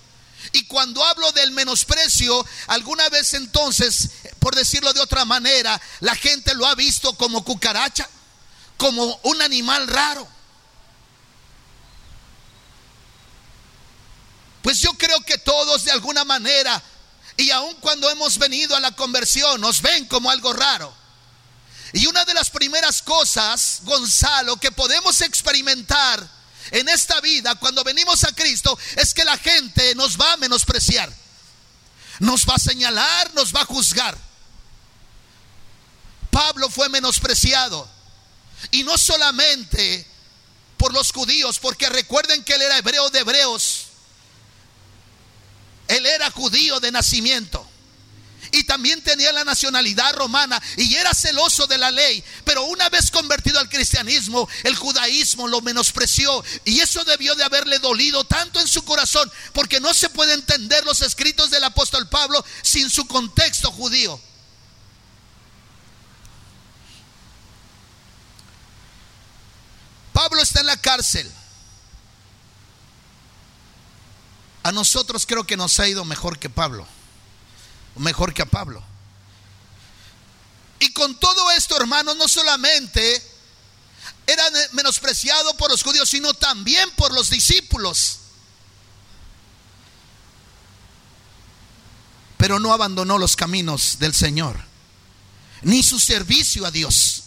Y 0.52 0.64
cuando 0.64 1.04
hablo 1.04 1.30
del 1.32 1.52
menosprecio, 1.52 2.44
alguna 2.68 3.08
vez 3.08 3.34
entonces, 3.34 4.10
por 4.38 4.54
decirlo 4.54 4.92
de 4.92 5.00
otra 5.00 5.24
manera, 5.24 5.80
la 6.00 6.14
gente 6.14 6.54
lo 6.54 6.66
ha 6.66 6.74
visto 6.74 7.14
como 7.14 7.44
cucaracha, 7.44 8.08
como 8.76 9.20
un 9.24 9.42
animal 9.42 9.86
raro. 9.88 10.26
Pues 14.62 14.80
yo 14.80 14.92
creo 14.94 15.20
que 15.24 15.38
todos 15.38 15.84
de 15.84 15.92
alguna 15.92 16.24
manera, 16.24 16.82
y 17.36 17.50
aun 17.50 17.74
cuando 17.76 18.10
hemos 18.10 18.38
venido 18.38 18.74
a 18.76 18.80
la 18.80 18.92
conversión, 18.92 19.60
nos 19.60 19.80
ven 19.82 20.06
como 20.06 20.30
algo 20.30 20.52
raro. 20.52 20.94
Y 21.92 22.06
una 22.06 22.24
de 22.24 22.34
las 22.34 22.50
primeras 22.50 23.00
cosas, 23.00 23.80
Gonzalo, 23.84 24.58
que 24.58 24.72
podemos 24.72 25.20
experimentar 25.22 26.37
en 26.70 26.88
esta 26.88 27.20
vida, 27.20 27.54
cuando 27.56 27.84
venimos 27.84 28.24
a 28.24 28.32
Cristo, 28.34 28.78
es 28.96 29.14
que 29.14 29.24
la 29.24 29.36
gente 29.38 29.94
nos 29.94 30.18
va 30.18 30.32
a 30.32 30.36
menospreciar, 30.36 31.12
nos 32.20 32.46
va 32.46 32.54
a 32.54 32.58
señalar, 32.58 33.34
nos 33.34 33.54
va 33.54 33.62
a 33.62 33.66
juzgar. 33.66 34.16
Pablo 36.30 36.70
fue 36.70 36.88
menospreciado. 36.88 37.88
Y 38.70 38.82
no 38.82 38.98
solamente 38.98 40.06
por 40.76 40.92
los 40.92 41.12
judíos, 41.12 41.58
porque 41.58 41.88
recuerden 41.88 42.42
que 42.44 42.54
él 42.54 42.62
era 42.62 42.78
hebreo 42.78 43.10
de 43.10 43.20
hebreos. 43.20 43.86
Él 45.88 46.04
era 46.06 46.30
judío 46.30 46.80
de 46.80 46.90
nacimiento 46.90 47.67
y 48.52 48.64
también 48.64 49.02
tenía 49.02 49.32
la 49.32 49.44
nacionalidad 49.44 50.12
romana 50.14 50.60
y 50.76 50.94
era 50.94 51.14
celoso 51.14 51.66
de 51.66 51.78
la 51.78 51.90
ley. 51.90 52.22
Pero 52.44 52.64
una 52.64 52.88
vez 52.88 53.10
convertido 53.10 53.58
al 53.58 53.68
cristianismo, 53.68 54.48
el 54.64 54.76
judaísmo 54.76 55.48
lo 55.48 55.60
menospreció 55.60 56.44
y 56.64 56.80
eso 56.80 57.04
debió 57.04 57.34
de 57.34 57.44
haberle 57.44 57.78
dolido 57.78 58.24
tanto 58.24 58.60
en 58.60 58.68
su 58.68 58.84
corazón 58.84 59.30
porque 59.52 59.80
no 59.80 59.94
se 59.94 60.10
puede 60.10 60.34
entender 60.34 60.84
los 60.84 61.02
escritos 61.02 61.50
del 61.50 61.64
apóstol 61.64 62.08
Pablo 62.08 62.44
sin 62.62 62.90
su 62.90 63.06
contexto 63.06 63.70
judío. 63.70 64.20
Pablo 70.12 70.42
está 70.42 70.60
en 70.60 70.66
la 70.66 70.76
cárcel. 70.76 71.30
A 74.64 74.72
nosotros 74.72 75.24
creo 75.26 75.44
que 75.44 75.56
nos 75.56 75.78
ha 75.78 75.86
ido 75.88 76.04
mejor 76.04 76.38
que 76.38 76.50
Pablo 76.50 76.86
mejor 77.98 78.34
que 78.34 78.42
a 78.42 78.46
Pablo. 78.46 78.82
Y 80.80 80.92
con 80.92 81.18
todo 81.18 81.50
esto, 81.52 81.76
hermanos, 81.76 82.16
no 82.16 82.28
solamente 82.28 83.22
era 84.26 84.44
menospreciado 84.72 85.56
por 85.56 85.70
los 85.70 85.82
judíos, 85.82 86.08
sino 86.08 86.34
también 86.34 86.90
por 86.92 87.12
los 87.12 87.30
discípulos. 87.30 88.18
Pero 92.36 92.60
no 92.60 92.72
abandonó 92.72 93.18
los 93.18 93.34
caminos 93.34 93.98
del 93.98 94.14
Señor, 94.14 94.56
ni 95.62 95.82
su 95.82 95.98
servicio 95.98 96.66
a 96.66 96.70
Dios. 96.70 97.22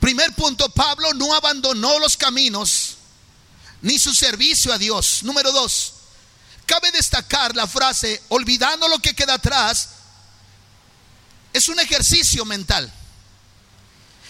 Primer 0.00 0.34
punto, 0.34 0.68
Pablo 0.68 1.12
no 1.14 1.34
abandonó 1.34 1.98
los 1.98 2.16
caminos 2.16 2.96
ni 3.82 3.98
su 3.98 4.14
servicio 4.14 4.72
a 4.72 4.78
Dios. 4.78 5.22
Número 5.22 5.50
dos, 5.52 5.94
cabe 6.66 6.90
destacar 6.92 7.54
la 7.56 7.66
frase, 7.66 8.22
olvidando 8.28 8.88
lo 8.88 8.98
que 8.98 9.14
queda 9.14 9.34
atrás, 9.34 9.90
es 11.52 11.68
un 11.68 11.80
ejercicio 11.80 12.44
mental. 12.44 12.92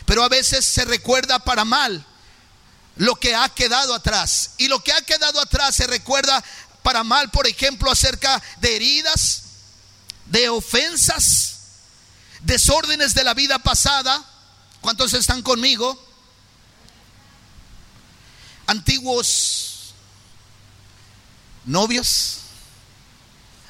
Pero 0.04 0.22
a 0.22 0.28
veces 0.28 0.64
se 0.64 0.84
recuerda 0.84 1.40
para 1.40 1.64
mal 1.64 2.06
lo 2.96 3.16
que 3.16 3.34
ha 3.34 3.48
quedado 3.48 3.94
atrás. 3.94 4.52
Y 4.58 4.68
lo 4.68 4.82
que 4.84 4.92
ha 4.92 5.00
quedado 5.00 5.40
atrás 5.40 5.74
se 5.74 5.86
recuerda 5.86 6.42
para 6.82 7.02
mal, 7.02 7.30
por 7.30 7.48
ejemplo, 7.48 7.90
acerca 7.90 8.40
de 8.58 8.76
heridas, 8.76 9.42
de 10.26 10.48
ofensas, 10.48 11.56
desórdenes 12.42 13.14
de 13.14 13.24
la 13.24 13.34
vida 13.34 13.58
pasada. 13.58 14.24
¿Cuántos 14.80 15.12
están 15.14 15.42
conmigo? 15.42 16.00
Antiguos 18.68 19.75
novios, 21.66 22.38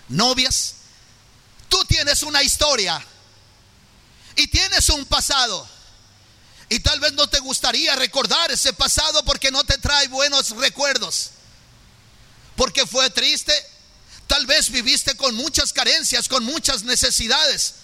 novias. 0.09 0.75
Tú 1.69 1.85
tienes 1.87 2.23
una 2.23 2.43
historia 2.43 3.05
y 4.37 4.47
tienes 4.47 4.89
un 4.91 5.05
pasado. 5.07 5.69
Y 6.69 6.81
tal 6.81 7.01
vez 7.01 7.13
no 7.13 7.29
te 7.29 7.39
gustaría 7.41 7.95
recordar 7.97 8.51
ese 8.51 8.73
pasado 8.73 9.25
porque 9.25 9.51
no 9.51 9.65
te 9.65 9.79
trae 9.79 10.09
buenos 10.09 10.51
recuerdos. 10.51 11.31
Porque 12.57 12.87
fue 12.87 13.09
triste. 13.11 13.53
Tal 14.27 14.47
vez 14.47 14.71
viviste 14.71 15.17
con 15.17 15.35
muchas 15.35 15.73
carencias, 15.73 16.29
con 16.29 16.45
muchas 16.45 16.83
necesidades. 16.83 17.75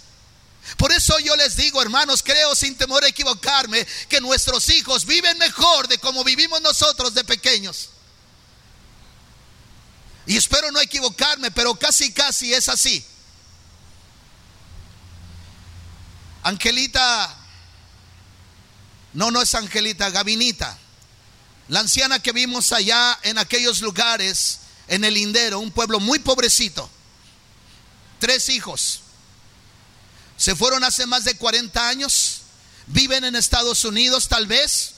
Por 0.77 0.93
eso 0.93 1.19
yo 1.21 1.37
les 1.37 1.57
digo, 1.57 1.81
hermanos, 1.81 2.23
creo 2.23 2.55
sin 2.55 2.77
temor 2.77 3.05
a 3.05 3.09
equivocarme, 3.09 3.87
que 4.09 4.21
nuestros 4.21 4.69
hijos 4.71 5.05
viven 5.07 5.39
mejor 5.39 5.89
de 5.89 5.99
como 5.99 6.25
vivimos 6.25 6.61
nosotros 6.61 7.15
de 7.15 7.25
pequeños. 7.25 7.91
Y 10.27 10.37
espero 10.37 10.71
no 10.71 10.81
equivocarme, 10.81 11.51
pero 11.51 11.75
casi, 11.75 12.13
casi 12.13 12.53
es 12.53 12.69
así. 12.69 13.05
Angelita, 16.45 17.37
no, 19.15 19.31
no 19.31 19.43
es 19.43 19.55
Angelita, 19.55 20.11
Gavinita, 20.11 20.77
la 21.69 21.81
anciana 21.81 22.21
que 22.21 22.33
vimos 22.33 22.73
allá 22.73 23.19
en 23.23 23.39
aquellos 23.39 23.81
lugares, 23.81 24.59
en 24.89 25.05
el 25.05 25.15
Lindero, 25.15 25.61
un 25.61 25.71
pueblo 25.71 26.01
muy 26.01 26.19
pobrecito, 26.19 26.91
tres 28.19 28.49
hijos, 28.49 29.01
se 30.37 30.57
fueron 30.57 30.83
hace 30.83 31.07
más 31.07 31.25
de 31.25 31.37
40 31.37 31.89
años, 31.89 32.43
viven 32.89 33.23
en 33.25 33.37
Estados 33.37 33.85
Unidos 33.85 34.29
tal 34.29 34.49
vez, 34.49 34.95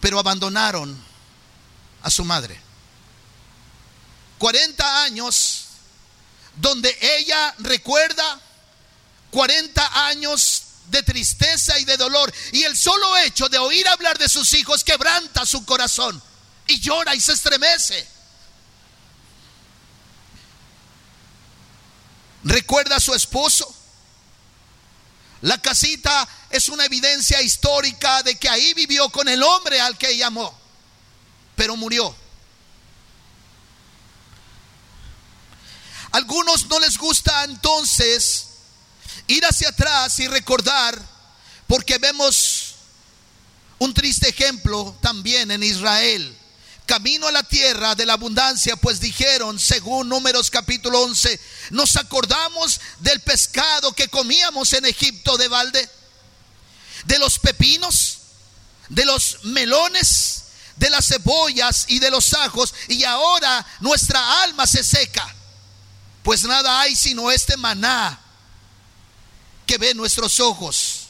pero 0.00 0.20
abandonaron 0.20 0.96
a 2.02 2.10
su 2.10 2.24
madre. 2.24 2.71
40 4.42 5.04
años 5.04 5.66
donde 6.56 6.98
ella 7.00 7.54
recuerda 7.58 8.40
40 9.30 10.08
años 10.08 10.62
de 10.88 11.00
tristeza 11.04 11.78
y 11.78 11.84
de 11.84 11.96
dolor. 11.96 12.34
Y 12.50 12.64
el 12.64 12.76
solo 12.76 13.16
hecho 13.18 13.48
de 13.48 13.58
oír 13.58 13.86
hablar 13.86 14.18
de 14.18 14.28
sus 14.28 14.52
hijos 14.54 14.82
quebranta 14.82 15.46
su 15.46 15.64
corazón 15.64 16.20
y 16.66 16.80
llora 16.80 17.14
y 17.14 17.20
se 17.20 17.34
estremece. 17.34 18.04
Recuerda 22.42 22.96
a 22.96 23.00
su 23.00 23.14
esposo. 23.14 23.72
La 25.42 25.62
casita 25.62 26.28
es 26.50 26.68
una 26.68 26.84
evidencia 26.84 27.40
histórica 27.42 28.24
de 28.24 28.34
que 28.34 28.48
ahí 28.48 28.74
vivió 28.74 29.08
con 29.10 29.28
el 29.28 29.40
hombre 29.44 29.80
al 29.80 29.96
que 29.96 30.10
ella 30.10 30.26
amó, 30.26 30.52
pero 31.54 31.76
murió. 31.76 32.21
Algunos 36.12 36.66
no 36.66 36.78
les 36.78 36.98
gusta 36.98 37.44
entonces 37.44 38.48
ir 39.26 39.44
hacia 39.46 39.70
atrás 39.70 40.18
y 40.18 40.28
recordar, 40.28 41.00
porque 41.66 41.98
vemos 41.98 42.74
un 43.78 43.94
triste 43.94 44.28
ejemplo 44.28 44.96
también 45.00 45.50
en 45.50 45.62
Israel. 45.62 46.38
Camino 46.84 47.28
a 47.28 47.32
la 47.32 47.42
tierra 47.42 47.94
de 47.94 48.04
la 48.04 48.12
abundancia, 48.12 48.76
pues 48.76 49.00
dijeron, 49.00 49.58
según 49.58 50.08
números 50.08 50.50
capítulo 50.50 51.00
11, 51.00 51.40
nos 51.70 51.96
acordamos 51.96 52.80
del 53.00 53.20
pescado 53.20 53.92
que 53.94 54.08
comíamos 54.08 54.72
en 54.74 54.84
Egipto 54.84 55.38
de 55.38 55.48
balde, 55.48 55.88
de 57.06 57.18
los 57.18 57.38
pepinos, 57.38 58.18
de 58.88 59.06
los 59.06 59.38
melones, 59.44 60.44
de 60.76 60.90
las 60.90 61.06
cebollas 61.06 61.86
y 61.88 62.00
de 62.00 62.10
los 62.10 62.34
ajos, 62.34 62.74
y 62.88 63.04
ahora 63.04 63.64
nuestra 63.80 64.42
alma 64.42 64.66
se 64.66 64.84
seca, 64.84 65.34
pues 66.22 66.44
nada 66.44 66.80
hay 66.80 66.94
sino 66.94 67.30
este 67.30 67.56
maná 67.56 68.20
que 69.66 69.78
ve 69.78 69.94
nuestros 69.94 70.40
ojos. 70.40 71.08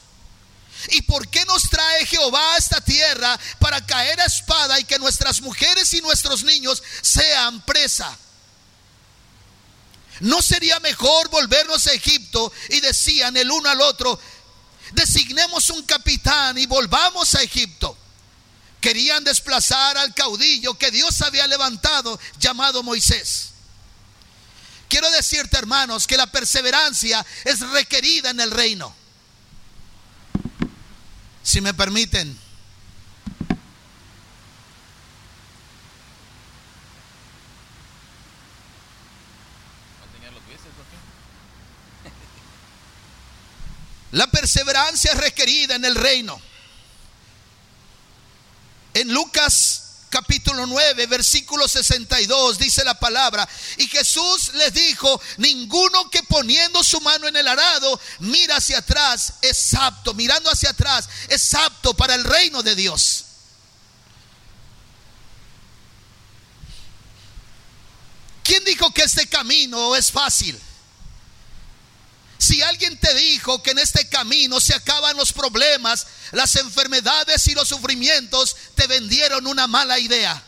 ¿Y 0.90 1.03
por 1.03 1.29
qué 1.29 1.44
nos 1.44 1.68
trae 1.68 2.07
Jehová 2.07 2.55
a 2.55 2.59
esta 2.59 2.81
tierra 2.81 3.38
para 3.59 3.85
caer 3.87 4.20
a 4.20 4.25
espada 4.25 4.81
y 4.81 4.85
que 4.85 4.98
nuestras 4.98 5.40
mujeres 5.40 5.92
y 5.92 6.01
nuestros 6.01 6.42
niños 6.42 6.83
sean 7.03 7.61
presa? 7.62 8.16
¿No 10.20 10.42
sería 10.42 10.81
mejor 10.81 11.29
volvernos 11.31 11.87
a 11.87 11.92
Egipto? 11.92 12.53
Y 12.70 12.81
decían 12.81 13.37
el 13.37 13.51
uno 13.51 13.68
al 13.68 13.81
otro, 13.81 14.18
designemos 14.92 15.70
un 15.70 15.83
capitán 15.83 16.59
y 16.59 16.66
volvamos 16.66 17.35
a 17.35 17.42
Egipto. 17.42 17.96
Querían 18.81 19.22
desplazar 19.22 19.96
al 19.96 20.12
caudillo 20.14 20.75
que 20.75 20.90
Dios 20.90 21.22
había 21.22 21.46
levantado 21.46 22.18
llamado 22.38 22.83
Moisés. 22.83 23.52
Quiero 24.92 25.11
decirte, 25.11 25.57
hermanos, 25.57 26.07
que 26.07 26.18
la 26.18 26.26
perseverancia 26.26 27.24
es 27.46 27.61
requerida 27.70 28.28
en 28.28 28.40
el 28.40 28.50
reino. 28.50 28.94
Si 31.42 31.62
me 31.62 31.72
permiten. 31.72 32.38
La 44.11 44.26
perseverancia 44.26 45.12
es 45.12 45.16
requerida 45.16 45.74
en 45.74 45.87
el 45.87 45.94
reino. 45.94 46.38
En 48.92 49.14
Lucas 49.14 49.82
capítulo 50.12 50.66
9, 50.66 51.07
versículo 51.07 51.66
62, 51.66 52.59
dice 52.59 52.85
la 52.85 53.01
palabra. 53.01 53.48
Y 53.79 53.88
Jesús 53.88 54.53
les 54.55 54.72
dijo, 54.75 55.20
ninguno 55.38 56.11
que 56.11 56.22
poniendo 56.25 56.85
su 56.85 57.01
mano 57.01 57.27
en 57.27 57.37
el 57.37 57.48
arado 57.48 57.98
mira 58.18 58.57
hacia 58.57 58.79
atrás 58.79 59.35
es 59.40 59.72
apto, 59.72 60.12
mirando 60.12 60.51
hacia 60.51 60.70
atrás 60.70 61.09
es 61.29 61.55
apto 61.55 61.94
para 61.94 62.14
el 62.14 62.25
reino 62.25 62.62
de 62.62 62.77
Dios. 62.77 63.25
¿Quién 68.44 68.62
dijo 68.64 68.92
que 68.92 69.05
este 69.05 69.27
camino 69.29 69.96
es 69.96 70.12
fácil? 70.12 70.61
Si 72.42 72.61
alguien 72.61 72.98
te 72.98 73.14
dijo 73.14 73.62
que 73.62 73.70
en 73.70 73.78
este 73.78 74.09
camino 74.09 74.59
se 74.59 74.74
acaban 74.74 75.16
los 75.16 75.33
problemas, 75.33 76.09
las 76.33 76.57
enfermedades 76.57 77.46
y 77.46 77.55
los 77.55 77.68
sufrimientos, 77.68 78.57
te 78.74 78.88
vendieron 78.88 79.46
una 79.46 79.68
mala 79.68 79.96
idea. 80.00 80.42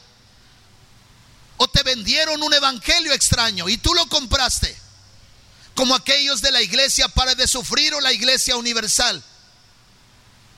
O 1.56 1.68
te 1.68 1.84
vendieron 1.84 2.42
un 2.42 2.52
evangelio 2.52 3.12
extraño 3.12 3.68
y 3.68 3.76
tú 3.76 3.94
lo 3.94 4.08
compraste. 4.08 4.76
Como 5.76 5.94
aquellos 5.94 6.42
de 6.42 6.50
la 6.50 6.62
iglesia 6.62 7.06
para 7.06 7.36
de 7.36 7.46
sufrir 7.46 7.94
o 7.94 8.00
la 8.00 8.12
iglesia 8.12 8.56
universal. 8.56 9.22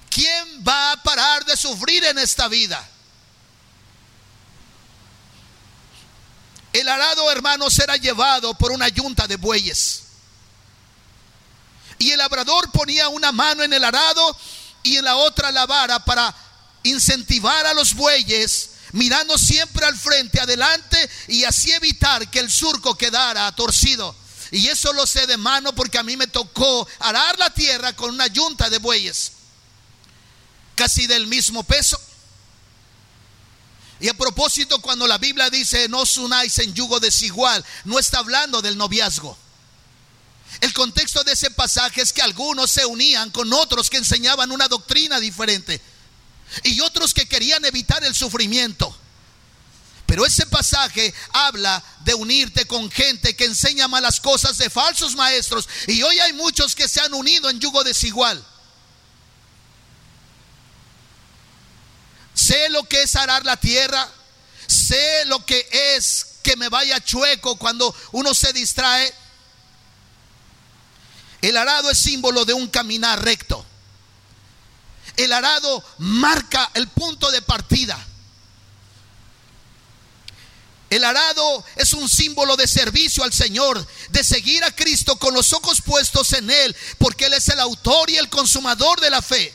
¿Quién 0.09 0.65
va 0.67 0.93
a 0.93 1.03
parar 1.03 1.45
de 1.45 1.55
sufrir 1.55 2.03
en 2.05 2.17
esta 2.17 2.49
vida? 2.49 2.83
El 6.73 6.89
arado, 6.89 7.31
hermano, 7.31 7.69
será 7.69 7.99
llevado 7.99 8.55
por 8.55 8.73
una 8.73 8.89
yunta 8.89 9.27
de 9.27 9.37
bueyes. 9.37 10.06
Y 11.99 12.11
el 12.11 12.19
labrador 12.19 12.71
ponía 12.71 13.09
una 13.09 13.33
mano 13.33 13.63
en 13.63 13.73
el 13.73 13.85
arado 13.85 14.37
y 14.83 14.97
en 14.97 15.05
la 15.05 15.17
otra 15.17 15.51
la 15.51 15.67
vara 15.67 16.05
para 16.05 16.35
incentivar 16.83 17.67
a 17.67 17.75
los 17.75 17.95
bueyes, 17.95 18.71
mirando 18.93 19.37
siempre 19.39 19.85
al 19.85 19.97
frente, 19.97 20.41
adelante, 20.41 21.11
y 21.29 21.45
así 21.45 21.73
evitar 21.73 22.31
que 22.31 22.39
el 22.39 22.51
surco 22.51 22.97
quedara 22.97 23.51
torcido. 23.53 24.15
Y 24.51 24.69
eso 24.69 24.93
lo 24.93 25.07
sé 25.07 25.27
de 25.27 25.37
mano 25.37 25.75
porque 25.75 25.99
a 25.99 26.03
mí 26.03 26.17
me 26.17 26.29
tocó 26.29 26.87
arar 27.01 27.39
la 27.39 27.51
tierra 27.51 27.95
con 27.95 28.11
una 28.11 28.29
yunta 28.29 28.71
de 28.71 28.79
bueyes, 28.79 29.33
casi 30.75 31.07
del 31.07 31.27
mismo 31.27 31.65
peso. 31.65 32.01
Y 33.99 34.09
a 34.09 34.15
propósito, 34.15 34.81
cuando 34.81 35.07
la 35.07 35.19
Biblia 35.19 35.51
dice 35.51 35.89
no 35.89 36.01
os 36.01 36.17
unáis 36.19 36.59
en 36.59 36.75
yugo 36.75 37.01
desigual, 37.01 37.65
no 37.85 37.99
está 37.99 38.19
hablando 38.19 38.63
del 38.63 38.77
noviazgo. 38.77 39.37
El 40.61 40.73
contexto 40.73 41.23
de 41.25 41.33
ese 41.33 41.51
pasaje 41.51 42.01
es 42.01 42.13
que 42.13 42.23
algunos 42.23 42.71
se 42.71 42.87
unían 42.87 43.31
con 43.31 43.53
otros 43.53 43.91
que 43.91 43.99
enseñaban 43.99 44.51
una 44.51 44.69
doctrina 44.69 45.21
diferente 45.21 45.81
y 46.63 46.81
otros 46.81 47.13
que 47.13 47.27
querían 47.27 47.65
evitar 47.65 48.03
el 48.05 48.15
sufrimiento. 48.15 48.97
Pero 50.07 50.25
ese 50.25 50.47
pasaje 50.47 51.13
habla 51.33 51.83
de 52.05 52.15
unirte 52.15 52.65
con 52.67 52.91
gente 52.91 53.35
que 53.35 53.45
enseña 53.45 53.89
malas 53.89 54.21
cosas 54.21 54.57
de 54.57 54.71
falsos 54.71 55.17
maestros. 55.17 55.69
Y 55.89 56.03
hoy 56.03 56.21
hay 56.21 56.33
muchos 56.33 56.77
que 56.77 56.89
se 56.89 57.01
han 57.01 57.13
unido 57.13 57.51
en 57.51 57.59
yugo 57.59 57.83
desigual. 57.83 58.45
Sé 62.35 62.71
lo 62.71 62.85
que 62.85 63.03
es 63.03 63.17
arar 63.17 63.45
la 63.45 63.57
tierra. 63.57 64.09
Sé 64.69 65.25
lo 65.27 65.45
que 65.45 65.67
es 65.97 66.27
que 66.43 66.57
me 66.57 66.69
vaya 66.69 67.05
chueco 67.05 67.57
cuando 67.57 67.95
uno 68.13 68.33
se 68.33 68.53
distrae. 68.53 69.13
El 71.47 71.57
arado 71.57 71.93
es 71.93 71.99
símbolo 71.99 72.45
de 72.45 72.55
un 72.55 72.67
caminar 72.67 73.23
recto. 73.25 73.65
El 75.17 75.33
arado 75.33 75.85
marca 75.99 76.73
el 76.75 76.89
punto 76.89 77.31
de 77.31 77.41
partida. 77.41 78.05
El 80.91 81.05
arado 81.05 81.65
es 81.77 81.93
un 81.93 82.09
símbolo 82.09 82.57
de 82.57 82.67
servicio 82.67 83.23
al 83.23 83.33
Señor, 83.33 83.87
de 84.09 84.25
seguir 84.25 84.65
a 84.65 84.75
Cristo 84.75 85.21
con 85.21 85.35
los 85.35 85.53
ojos 85.53 85.83
puestos 85.83 86.33
en 86.33 86.51
Él, 86.51 86.75
porque 86.99 87.27
Él 87.27 87.35
es 87.35 87.49
el 87.49 87.61
autor 87.61 88.11
y 88.11 88.17
el 88.17 88.29
consumador 88.29 89.01
de 89.01 89.11
la 89.11 89.23
fe. 89.23 89.55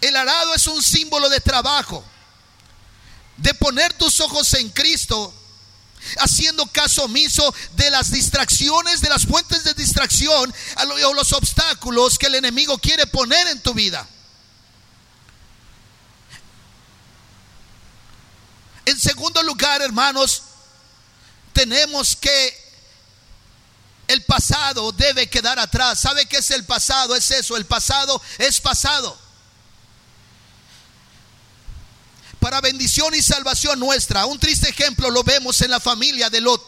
El 0.00 0.16
arado 0.16 0.54
es 0.54 0.66
un 0.66 0.82
símbolo 0.82 1.28
de 1.28 1.40
trabajo, 1.40 2.04
de 3.36 3.54
poner 3.54 3.92
tus 3.92 4.18
ojos 4.18 4.54
en 4.54 4.70
Cristo, 4.70 5.32
haciendo 6.18 6.66
caso 6.66 7.04
omiso 7.04 7.54
de 7.72 7.90
las 7.90 8.10
distracciones, 8.10 9.00
de 9.00 9.08
las 9.08 9.26
fuentes 9.26 9.64
de 9.64 9.74
distracción 9.74 10.54
o 11.04 11.14
los 11.14 11.32
obstáculos 11.32 12.18
que 12.18 12.26
el 12.26 12.36
enemigo 12.36 12.78
quiere 12.78 13.06
poner 13.06 13.46
en 13.48 13.60
tu 13.60 13.74
vida. 13.74 14.06
En 18.84 18.98
segundo 18.98 19.42
lugar, 19.42 19.82
hermanos, 19.82 20.42
tenemos 21.52 22.14
que 22.14 22.66
el 24.06 24.24
pasado 24.24 24.92
debe 24.92 25.28
quedar 25.28 25.58
atrás. 25.58 26.00
¿Sabe 26.00 26.26
qué 26.26 26.36
es 26.36 26.50
el 26.52 26.64
pasado? 26.64 27.16
Es 27.16 27.30
eso, 27.32 27.56
el 27.56 27.66
pasado 27.66 28.22
es 28.38 28.60
pasado. 28.60 29.25
Para 32.46 32.60
bendición 32.60 33.12
y 33.12 33.22
salvación 33.22 33.80
nuestra, 33.80 34.24
un 34.24 34.38
triste 34.38 34.68
ejemplo 34.68 35.10
lo 35.10 35.24
vemos 35.24 35.60
en 35.62 35.70
la 35.72 35.80
familia 35.80 36.30
de 36.30 36.40
Lot. 36.40 36.62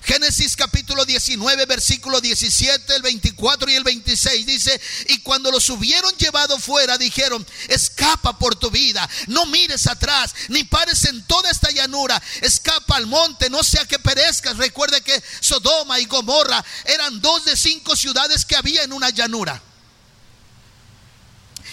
Génesis 0.00 0.56
capítulo 0.56 1.04
19, 1.04 1.66
versículo 1.66 2.18
17, 2.18 2.96
el 2.96 3.02
24 3.02 3.70
y 3.70 3.74
el 3.74 3.84
26 3.84 4.46
dice, 4.46 4.80
y 5.08 5.18
cuando 5.18 5.50
los 5.50 5.68
hubieron 5.68 6.10
llevado 6.16 6.58
fuera, 6.58 6.96
dijeron, 6.96 7.46
escapa 7.68 8.38
por 8.38 8.56
tu 8.56 8.70
vida, 8.70 9.06
no 9.26 9.44
mires 9.44 9.86
atrás, 9.86 10.34
ni 10.48 10.64
pares 10.64 11.04
en 11.04 11.26
toda 11.26 11.50
esta 11.50 11.70
llanura, 11.70 12.22
escapa 12.40 12.96
al 12.96 13.06
monte, 13.06 13.50
no 13.50 13.62
sea 13.62 13.84
que 13.84 13.98
perezcas. 13.98 14.56
Recuerde 14.56 15.02
que 15.02 15.22
Sodoma 15.40 16.00
y 16.00 16.06
Gomorra 16.06 16.64
eran 16.86 17.20
dos 17.20 17.44
de 17.44 17.54
cinco 17.54 17.94
ciudades 17.96 18.46
que 18.46 18.56
había 18.56 18.82
en 18.82 18.94
una 18.94 19.10
llanura. 19.10 19.62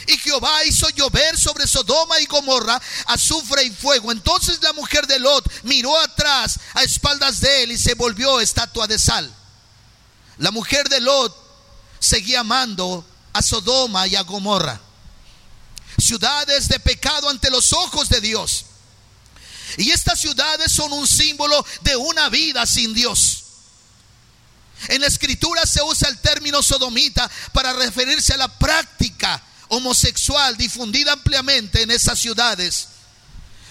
Y 0.07 0.17
Jehová 0.17 0.63
hizo 0.63 0.89
llover 0.91 1.37
sobre 1.37 1.67
Sodoma 1.67 2.19
y 2.21 2.25
Gomorra 2.27 2.81
azufre 3.07 3.63
y 3.63 3.71
fuego. 3.71 4.11
Entonces 4.13 4.61
la 4.61 4.71
mujer 4.71 5.05
de 5.05 5.19
Lot 5.19 5.45
miró 5.63 5.99
atrás 5.99 6.57
a 6.73 6.83
espaldas 6.83 7.41
de 7.41 7.63
él 7.63 7.73
y 7.73 7.77
se 7.77 7.93
volvió 7.93 8.39
estatua 8.39 8.87
de 8.87 8.97
sal. 8.97 9.29
La 10.37 10.51
mujer 10.51 10.87
de 10.87 11.01
Lot 11.01 11.35
seguía 11.99 12.39
amando 12.39 13.05
a 13.33 13.41
Sodoma 13.41 14.07
y 14.07 14.15
a 14.15 14.21
Gomorra. 14.21 14.79
Ciudades 15.97 16.69
de 16.69 16.79
pecado 16.79 17.27
ante 17.27 17.51
los 17.51 17.73
ojos 17.73 18.07
de 18.07 18.21
Dios. 18.21 18.65
Y 19.75 19.91
estas 19.91 20.21
ciudades 20.21 20.71
son 20.71 20.93
un 20.93 21.05
símbolo 21.05 21.65
de 21.81 21.97
una 21.97 22.29
vida 22.29 22.65
sin 22.65 22.93
Dios. 22.93 23.43
En 24.87 25.01
la 25.01 25.07
escritura 25.07 25.65
se 25.65 25.81
usa 25.81 26.07
el 26.07 26.19
término 26.19 26.63
sodomita 26.63 27.29
para 27.51 27.73
referirse 27.73 28.33
a 28.33 28.37
la 28.37 28.47
práctica 28.47 29.43
homosexual 29.69 30.55
difundida 30.57 31.13
ampliamente 31.13 31.81
en 31.81 31.91
esas 31.91 32.19
ciudades, 32.19 32.87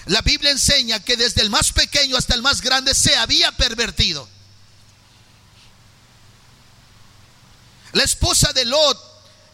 la 0.07 0.21
Biblia 0.23 0.51
enseña 0.51 1.01
que 1.01 1.17
desde 1.17 1.43
el 1.43 1.51
más 1.51 1.73
pequeño 1.73 2.17
hasta 2.17 2.35
el 2.35 2.43
más 2.43 2.61
grande 2.61 2.95
se 2.95 3.17
había 3.17 3.51
pervertido. 3.53 4.29
La 7.93 8.05
esposa 8.05 8.53
de 8.53 8.65
Lot 8.65 8.99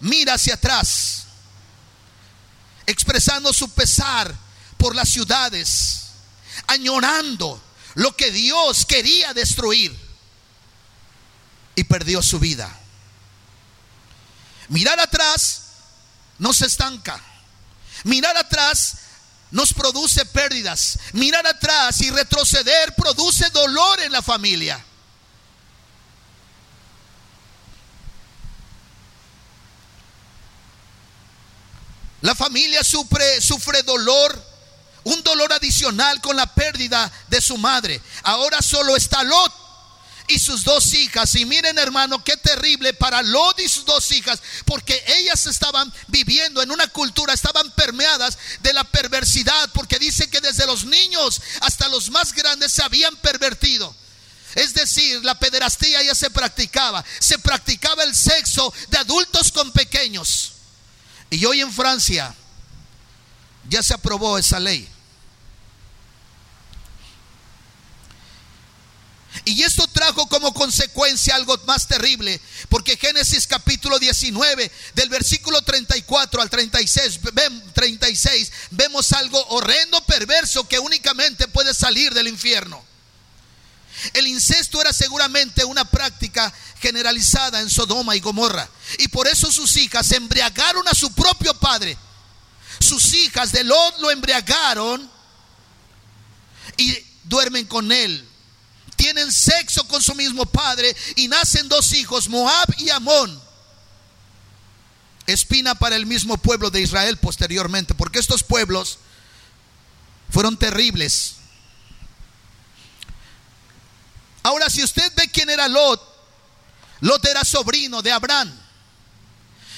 mira 0.01 0.35
hacia 0.35 0.55
atrás, 0.55 1.25
expresando 2.87 3.53
su 3.53 3.71
pesar 3.71 4.35
por 4.77 4.95
las 4.95 5.09
ciudades, 5.09 6.03
añorando 6.67 7.63
lo 7.95 8.15
que 8.17 8.31
Dios 8.31 8.85
quería 8.85 9.33
destruir 9.33 9.97
y 11.77 11.85
perdió 11.85 12.21
su 12.21 12.39
vida. 12.39 12.79
Mirar 14.69 15.01
atrás 15.01 15.62
nos 16.43 16.61
estanca. 16.61 17.23
Mirar 18.03 18.37
atrás 18.37 18.97
nos 19.53 19.73
produce 19.73 20.27
pérdidas. 20.27 20.99
Mirar 21.13 21.47
atrás 21.47 22.01
y 22.01 22.11
retroceder 22.11 22.97
produce 22.97 23.49
dolor 23.51 24.01
en 24.01 24.11
la 24.11 24.23
familia. 24.23 24.85
La 32.23 32.35
familia 32.35 32.83
sufre, 32.83 33.41
sufre 33.41 33.85
dolor, 33.85 34.45
un 35.05 35.23
dolor 35.23 35.53
adicional 35.53 36.21
con 36.21 36.35
la 36.35 36.53
pérdida 36.53 37.11
de 37.29 37.41
su 37.41 37.57
madre. 37.57 38.03
Ahora 38.25 38.61
solo 38.63 38.97
está 38.97 39.23
Lot 39.23 39.63
y 40.33 40.38
sus 40.38 40.64
dos 40.64 40.95
hijas. 40.95 41.35
Y 41.35 41.45
miren 41.45 41.79
hermano, 41.79 42.25
qué 42.25 42.37
terrible 42.37 42.95
para 42.95 43.23
Lot 43.23 43.61
y 43.61 43.68
sus 43.68 43.85
dos 43.85 44.11
hijas, 44.12 44.42
porque 44.64 45.03
ellas 45.18 45.47
estaban 45.47 45.92
viviendo 46.09 46.62
en 46.62 46.71
una 46.71 46.88
cultura, 46.88 47.35
estaban 47.35 47.71
permeadas 47.73 48.38
de 48.61 48.73
la 48.73 48.85
perversidad, 48.85 49.71
porque 49.75 49.99
dice 49.99 50.29
que 50.29 50.40
desde 50.40 50.66
los 50.66 50.85
niños 50.85 51.40
hasta 51.61 51.88
los 51.88 52.11
más 52.11 52.33
grandes 52.33 52.73
se 52.73 52.83
habían 52.83 53.14
pervertido. 53.16 53.95
Es 54.55 54.75
decir, 54.75 55.25
la 55.25 55.38
pederastía 55.38 56.03
ya 56.03 56.14
se 56.14 56.31
practicaba, 56.31 57.05
se 57.18 57.38
practicaba 57.38 58.03
el 58.05 58.14
sexo 58.14 58.73
de 58.88 58.99
adultos 58.99 59.53
con 59.53 59.71
pequeños. 59.73 60.53
Y 61.31 61.45
hoy 61.45 61.61
en 61.61 61.73
Francia 61.73 62.35
ya 63.68 63.83
se 63.83 63.95
aprobó 63.95 64.38
esa 64.38 64.61
ley. 64.61 64.88
Y 69.45 69.62
esto 69.62 69.87
trajo 69.88 70.27
como 70.29 70.53
consecuencia 70.53 71.35
algo 71.35 71.59
más 71.66 71.88
terrible, 71.88 72.40
porque 72.68 72.97
Génesis 72.97 73.47
capítulo 73.47 73.99
19, 73.99 74.71
del 74.95 75.09
versículo 75.09 75.62
34 75.62 76.42
al 76.42 76.51
36, 76.51 77.21
36, 77.73 78.53
vemos 78.71 79.12
algo 79.12 79.42
horrendo, 79.49 80.05
perverso, 80.05 80.68
que 80.68 80.79
únicamente 80.79 81.49
puede 81.49 81.75
salir 81.75 82.12
del 82.14 82.29
infierno. 82.29 82.85
El 84.14 84.27
incesto 84.27 84.81
era 84.81 84.92
seguramente 84.92 85.64
una 85.64 85.85
práctica 85.85 86.53
generalizada 86.81 87.61
en 87.61 87.71
Sodoma 87.71 88.14
y 88.16 88.21
Gomorra. 88.21 88.68
Y 88.99 89.09
por 89.09 89.29
eso 89.29 89.51
sus 89.51 89.77
hijas 89.77 90.11
embriagaron 90.12 90.87
a 90.88 90.95
su 90.95 91.12
propio 91.12 91.55
padre. 91.55 91.97
Sus 92.81 93.12
hijas 93.14 93.53
de 93.53 93.64
Lot 93.64 93.99
lo 94.01 94.11
embriagaron 94.11 95.11
y 96.77 96.99
duermen 97.25 97.66
con 97.66 97.92
él 97.92 98.29
tienen 99.03 99.33
sexo 99.33 99.83
con 99.88 100.01
su 100.01 100.15
mismo 100.15 100.47
padre 100.47 100.95
y 101.17 101.27
nacen 101.27 101.69
dos 101.69 101.93
hijos, 101.93 102.29
Moab 102.29 102.73
y 102.79 102.88
Amón. 102.91 103.43
Espina 105.27 105.75
para 105.75 105.97
el 105.97 106.07
mismo 106.07 106.37
pueblo 106.37 106.71
de 106.71 106.83
Israel 106.83 107.19
posteriormente, 107.19 107.95
porque 107.97 108.21
estos 108.21 108.45
pueblos 108.45 108.99
fueron 110.31 110.57
terribles. 110.57 111.35
Ahora, 114.45 114.71
si 114.71 114.85
usted 114.85 115.12
ve 115.17 115.29
quién 115.33 115.51
era 115.51 115.67
Lot, 115.67 116.01
Lot 117.01 117.25
era 117.27 117.45
sobrino 117.45 118.03
de 118.03 118.12
Abraham. 118.12 118.57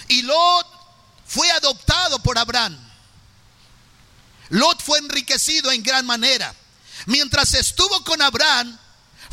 Y 0.09 0.21
Lot 0.21 0.67
fue 1.25 1.51
adoptado 1.53 2.19
por 2.19 2.37
Abraham. 2.37 2.79
Lot 4.51 4.83
fue 4.83 4.99
enriquecido 4.99 5.73
en 5.73 5.83
gran 5.83 6.05
manera. 6.05 6.55
Mientras 7.07 7.55
estuvo 7.55 8.05
con 8.05 8.21
Abraham, 8.21 8.79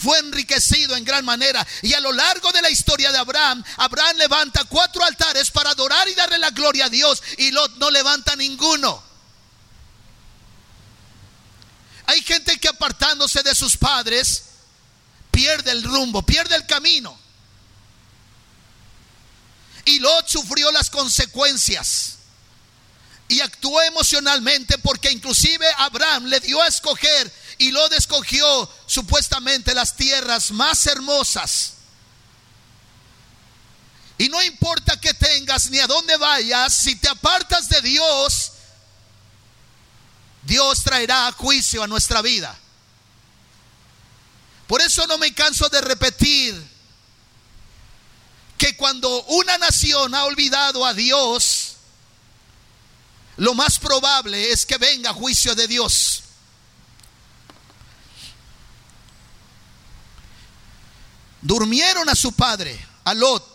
fue 0.02 0.18
enriquecido 0.20 0.96
en 0.96 1.06
gran 1.06 1.24
manera. 1.24 1.66
Y 1.82 1.94
a 1.94 2.00
lo 2.00 2.12
largo 2.12 2.52
de 2.52 2.62
la 2.62 2.70
historia 2.70 3.12
de 3.12 3.18
Abraham, 3.18 3.64
Abraham 3.78 4.18
levanta 4.18 4.64
cuatro 4.66 5.04
altares 5.04 5.52
para 5.52 5.72
adorar 5.72 6.08
y 6.10 6.16
darle 6.16 6.38
la 6.40 6.50
gloria 6.50 6.86
a 6.86 6.90
Dios. 6.90 7.22
Y 7.38 7.52
Lot 7.52 7.78
no 7.78 7.90
levanta 7.92 8.36
ninguno. 8.36 9.04
Hay 12.08 12.22
gente 12.24 12.60
que 12.60 12.68
apartándose 12.68 13.44
de 13.44 13.56
sus 13.56 13.78
padres, 13.78 14.44
pierde 15.30 15.72
el 15.72 15.84
rumbo, 15.84 16.24
pierde 16.24 16.56
el 16.56 16.66
camino. 16.66 17.18
Y 19.86 20.00
Lot 20.00 20.28
sufrió 20.28 20.72
las 20.72 20.90
consecuencias 20.90 22.18
y 23.28 23.40
actuó 23.40 23.82
emocionalmente 23.84 24.78
porque 24.80 25.10
inclusive 25.10 25.66
Abraham 25.78 26.26
le 26.26 26.40
dio 26.42 26.62
a 26.62 26.68
escoger 26.68 27.32
y 27.62 27.70
Lot 27.70 27.94
escogió 27.94 28.68
supuestamente 28.88 29.76
las 29.76 29.96
tierras 29.96 30.50
más 30.50 30.84
hermosas. 30.88 31.74
Y 34.18 34.30
no 34.30 34.42
importa 34.42 35.00
que 35.00 35.14
tengas 35.14 35.70
ni 35.70 35.78
a 35.78 35.86
dónde 35.86 36.18
vayas, 36.18 36.74
si 36.74 36.96
te 36.96 37.08
apartas 37.08 37.70
de 37.70 37.82
Dios, 37.82 38.54
Dios 40.42 40.84
traerá 40.84 41.32
juicio 41.34 41.84
a 41.84 41.88
nuestra 41.88 42.24
vida. 42.24 42.58
Por 44.66 44.82
eso 44.82 45.06
no 45.06 45.20
me 45.20 45.32
canso 45.36 45.70
de 45.70 45.82
repetir 45.82 46.68
que 48.58 48.76
cuando 48.76 49.24
una 49.26 49.60
nación 49.60 50.16
ha 50.16 50.24
olvidado 50.26 50.84
a 50.84 50.96
Dios, 50.96 51.76
lo 53.38 53.54
más 53.54 53.78
probable 53.78 54.52
es 54.52 54.66
que 54.66 54.80
venga 54.80 55.14
juicio 55.14 55.54
de 55.54 55.68
Dios. 55.68 56.24
Durmieron 61.42 62.08
a 62.10 62.16
su 62.16 62.34
padre, 62.34 62.80
a 63.04 63.14
Lot, 63.14 63.46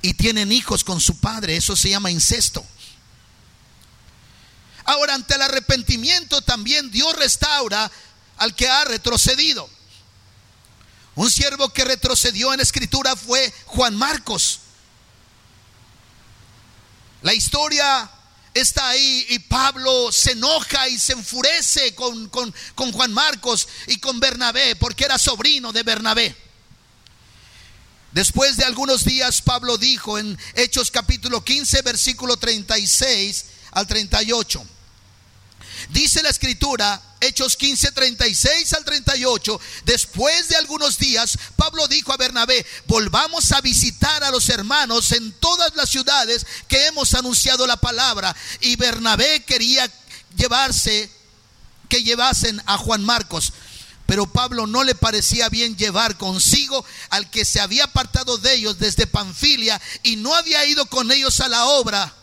y 0.00 0.14
tienen 0.14 0.52
hijos 0.52 0.84
con 0.84 1.00
su 1.00 1.18
padre. 1.18 1.56
Eso 1.56 1.76
se 1.76 1.90
llama 1.90 2.10
incesto. 2.10 2.64
Ahora, 4.84 5.14
ante 5.14 5.34
el 5.34 5.42
arrepentimiento 5.42 6.42
también 6.42 6.90
Dios 6.90 7.14
restaura 7.16 7.90
al 8.38 8.54
que 8.54 8.68
ha 8.68 8.84
retrocedido. 8.84 9.68
Un 11.14 11.30
siervo 11.30 11.68
que 11.68 11.84
retrocedió 11.84 12.52
en 12.52 12.60
escritura 12.60 13.14
fue 13.16 13.52
Juan 13.66 13.94
Marcos. 13.94 14.60
La 17.22 17.34
historia 17.34 18.10
está 18.54 18.88
ahí 18.88 19.26
y 19.28 19.38
Pablo 19.38 20.10
se 20.10 20.32
enoja 20.32 20.88
y 20.88 20.98
se 20.98 21.12
enfurece 21.12 21.94
con, 21.94 22.30
Juan 22.92 23.12
Marcos 23.12 23.68
y 23.86 23.98
con 23.98 24.18
Bernabé 24.20 24.76
porque 24.76 25.04
era 25.04 25.18
sobrino 25.18 25.72
de 25.72 25.82
Bernabé. 25.82 26.51
Después 28.12 28.56
de 28.56 28.64
algunos 28.64 29.04
días 29.04 29.40
Pablo 29.40 29.78
dijo 29.78 30.18
en 30.18 30.38
Hechos 30.54 30.90
capítulo 30.90 31.42
15 31.42 31.82
versículo 31.82 32.36
36 32.36 33.44
al 33.72 33.86
38. 33.86 34.64
Dice 35.90 36.22
la 36.22 36.28
escritura, 36.28 37.00
Hechos 37.20 37.56
15, 37.56 37.92
36 37.92 38.72
al 38.74 38.84
38, 38.84 39.60
después 39.84 40.48
de 40.48 40.56
algunos 40.56 40.98
días, 40.98 41.38
Pablo 41.56 41.88
dijo 41.88 42.12
a 42.12 42.16
Bernabé, 42.16 42.64
volvamos 42.86 43.52
a 43.52 43.60
visitar 43.60 44.22
a 44.22 44.30
los 44.30 44.48
hermanos 44.48 45.12
en 45.12 45.32
todas 45.32 45.74
las 45.74 45.88
ciudades 45.88 46.46
que 46.68 46.86
hemos 46.86 47.14
anunciado 47.14 47.66
la 47.66 47.76
palabra. 47.76 48.34
Y 48.60 48.76
Bernabé 48.76 49.42
quería 49.44 49.90
llevarse, 50.36 51.10
que 51.88 52.02
llevasen 52.02 52.62
a 52.66 52.76
Juan 52.78 53.02
Marcos. 53.02 53.52
Pero 54.12 54.26
Pablo 54.26 54.66
no 54.66 54.84
le 54.84 54.94
parecía 54.94 55.48
bien 55.48 55.74
llevar 55.74 56.18
consigo 56.18 56.84
al 57.08 57.30
que 57.30 57.46
se 57.46 57.60
había 57.60 57.84
apartado 57.84 58.36
de 58.36 58.52
ellos 58.52 58.78
desde 58.78 59.06
Panfilia 59.06 59.80
y 60.02 60.16
no 60.16 60.34
había 60.34 60.66
ido 60.66 60.84
con 60.84 61.10
ellos 61.10 61.40
a 61.40 61.48
la 61.48 61.64
obra. 61.64 62.14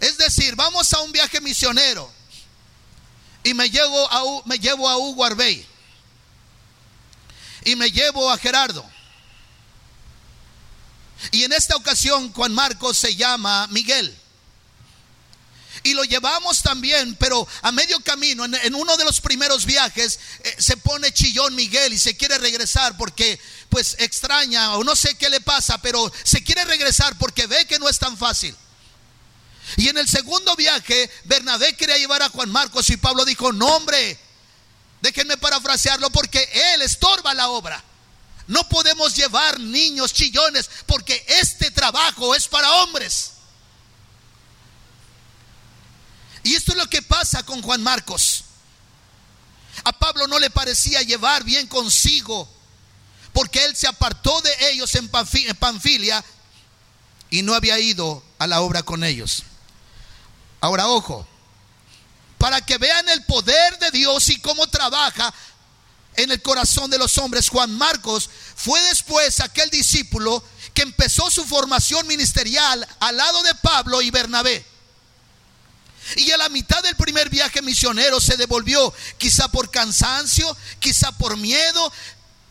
Es 0.00 0.18
decir, 0.18 0.56
vamos 0.56 0.92
a 0.92 1.02
un 1.02 1.12
viaje 1.12 1.40
misionero 1.40 2.12
y 3.44 3.54
me 3.54 3.70
llevo 3.70 4.10
a, 4.10 4.42
me 4.44 4.58
llevo 4.58 4.88
a 4.88 4.96
Hugo 4.96 5.24
Arbey 5.24 5.64
y 7.64 7.76
me 7.76 7.92
llevo 7.92 8.28
a 8.28 8.36
Gerardo. 8.36 8.84
Y 11.30 11.44
en 11.44 11.52
esta 11.52 11.76
ocasión 11.76 12.32
Juan 12.32 12.52
Marcos 12.52 12.98
se 12.98 13.14
llama 13.14 13.68
Miguel. 13.68 14.18
Y 15.82 15.94
lo 15.94 16.04
llevamos 16.04 16.62
también, 16.62 17.14
pero 17.16 17.46
a 17.62 17.72
medio 17.72 18.00
camino, 18.00 18.44
en, 18.44 18.74
uno 18.74 18.96
de 18.96 19.04
los 19.04 19.20
primeros 19.20 19.64
viajes, 19.66 20.18
eh, 20.42 20.56
se 20.58 20.76
pone 20.76 21.12
chillón 21.12 21.54
Miguel 21.54 21.92
y 21.92 21.98
se 21.98 22.16
quiere 22.16 22.38
regresar 22.38 22.96
porque 22.96 23.38
pues 23.68 23.96
extraña 23.98 24.76
o 24.76 24.84
no 24.84 24.96
sé 24.96 25.14
qué 25.16 25.28
le 25.28 25.40
pasa, 25.40 25.78
pero 25.78 26.12
se 26.22 26.42
quiere 26.42 26.64
regresar 26.64 27.16
porque 27.18 27.46
ve 27.46 27.66
que 27.66 27.78
no 27.78 27.88
es 27.88 27.98
tan 27.98 28.16
fácil. 28.16 28.54
Y 29.76 29.88
en 29.88 29.98
el 29.98 30.08
segundo 30.08 30.54
viaje, 30.56 31.10
Bernabé 31.24 31.74
quería 31.74 31.98
llevar 31.98 32.22
a 32.22 32.28
Juan 32.28 32.50
Marcos 32.50 32.88
y 32.90 32.96
Pablo 32.96 33.24
dijo, 33.24 33.52
no 33.52 33.66
hombre, 33.66 34.18
déjenme 35.00 35.36
parafrasearlo 35.36 36.10
porque 36.10 36.48
él 36.74 36.82
estorba 36.82 37.34
la 37.34 37.48
obra. 37.48 37.82
No 38.46 38.68
podemos 38.68 39.16
llevar 39.16 39.58
niños 39.58 40.12
chillones 40.12 40.70
porque 40.86 41.24
este 41.26 41.70
trabajo 41.72 42.34
es 42.34 42.46
para 42.46 42.70
hombres. 42.74 43.32
Y 46.46 46.54
esto 46.54 46.70
es 46.70 46.78
lo 46.78 46.88
que 46.88 47.02
pasa 47.02 47.42
con 47.42 47.60
Juan 47.60 47.82
Marcos. 47.82 48.44
A 49.82 49.90
Pablo 49.90 50.28
no 50.28 50.38
le 50.38 50.48
parecía 50.48 51.02
llevar 51.02 51.42
bien 51.42 51.66
consigo 51.66 52.48
porque 53.32 53.64
él 53.64 53.74
se 53.74 53.88
apartó 53.88 54.40
de 54.42 54.70
ellos 54.70 54.94
en 54.94 55.08
Panfilia 55.08 56.24
y 57.30 57.42
no 57.42 57.52
había 57.52 57.80
ido 57.80 58.22
a 58.38 58.46
la 58.46 58.60
obra 58.60 58.84
con 58.84 59.02
ellos. 59.02 59.42
Ahora, 60.60 60.86
ojo, 60.86 61.26
para 62.38 62.60
que 62.60 62.78
vean 62.78 63.08
el 63.08 63.24
poder 63.24 63.80
de 63.80 63.90
Dios 63.90 64.28
y 64.28 64.40
cómo 64.40 64.68
trabaja 64.68 65.34
en 66.14 66.30
el 66.30 66.40
corazón 66.42 66.92
de 66.92 66.98
los 66.98 67.18
hombres, 67.18 67.48
Juan 67.48 67.76
Marcos 67.76 68.30
fue 68.54 68.80
después 68.82 69.40
aquel 69.40 69.68
discípulo 69.70 70.44
que 70.72 70.82
empezó 70.82 71.28
su 71.28 71.44
formación 71.44 72.06
ministerial 72.06 72.86
al 73.00 73.16
lado 73.16 73.42
de 73.42 73.54
Pablo 73.56 74.00
y 74.00 74.12
Bernabé. 74.12 74.75
Y 76.14 76.30
a 76.30 76.36
la 76.36 76.48
mitad 76.48 76.82
del 76.82 76.94
primer 76.94 77.28
viaje 77.28 77.62
misionero 77.62 78.20
se 78.20 78.36
devolvió, 78.36 78.94
quizá 79.18 79.48
por 79.48 79.70
cansancio, 79.70 80.56
quizá 80.78 81.10
por 81.12 81.36
miedo, 81.36 81.92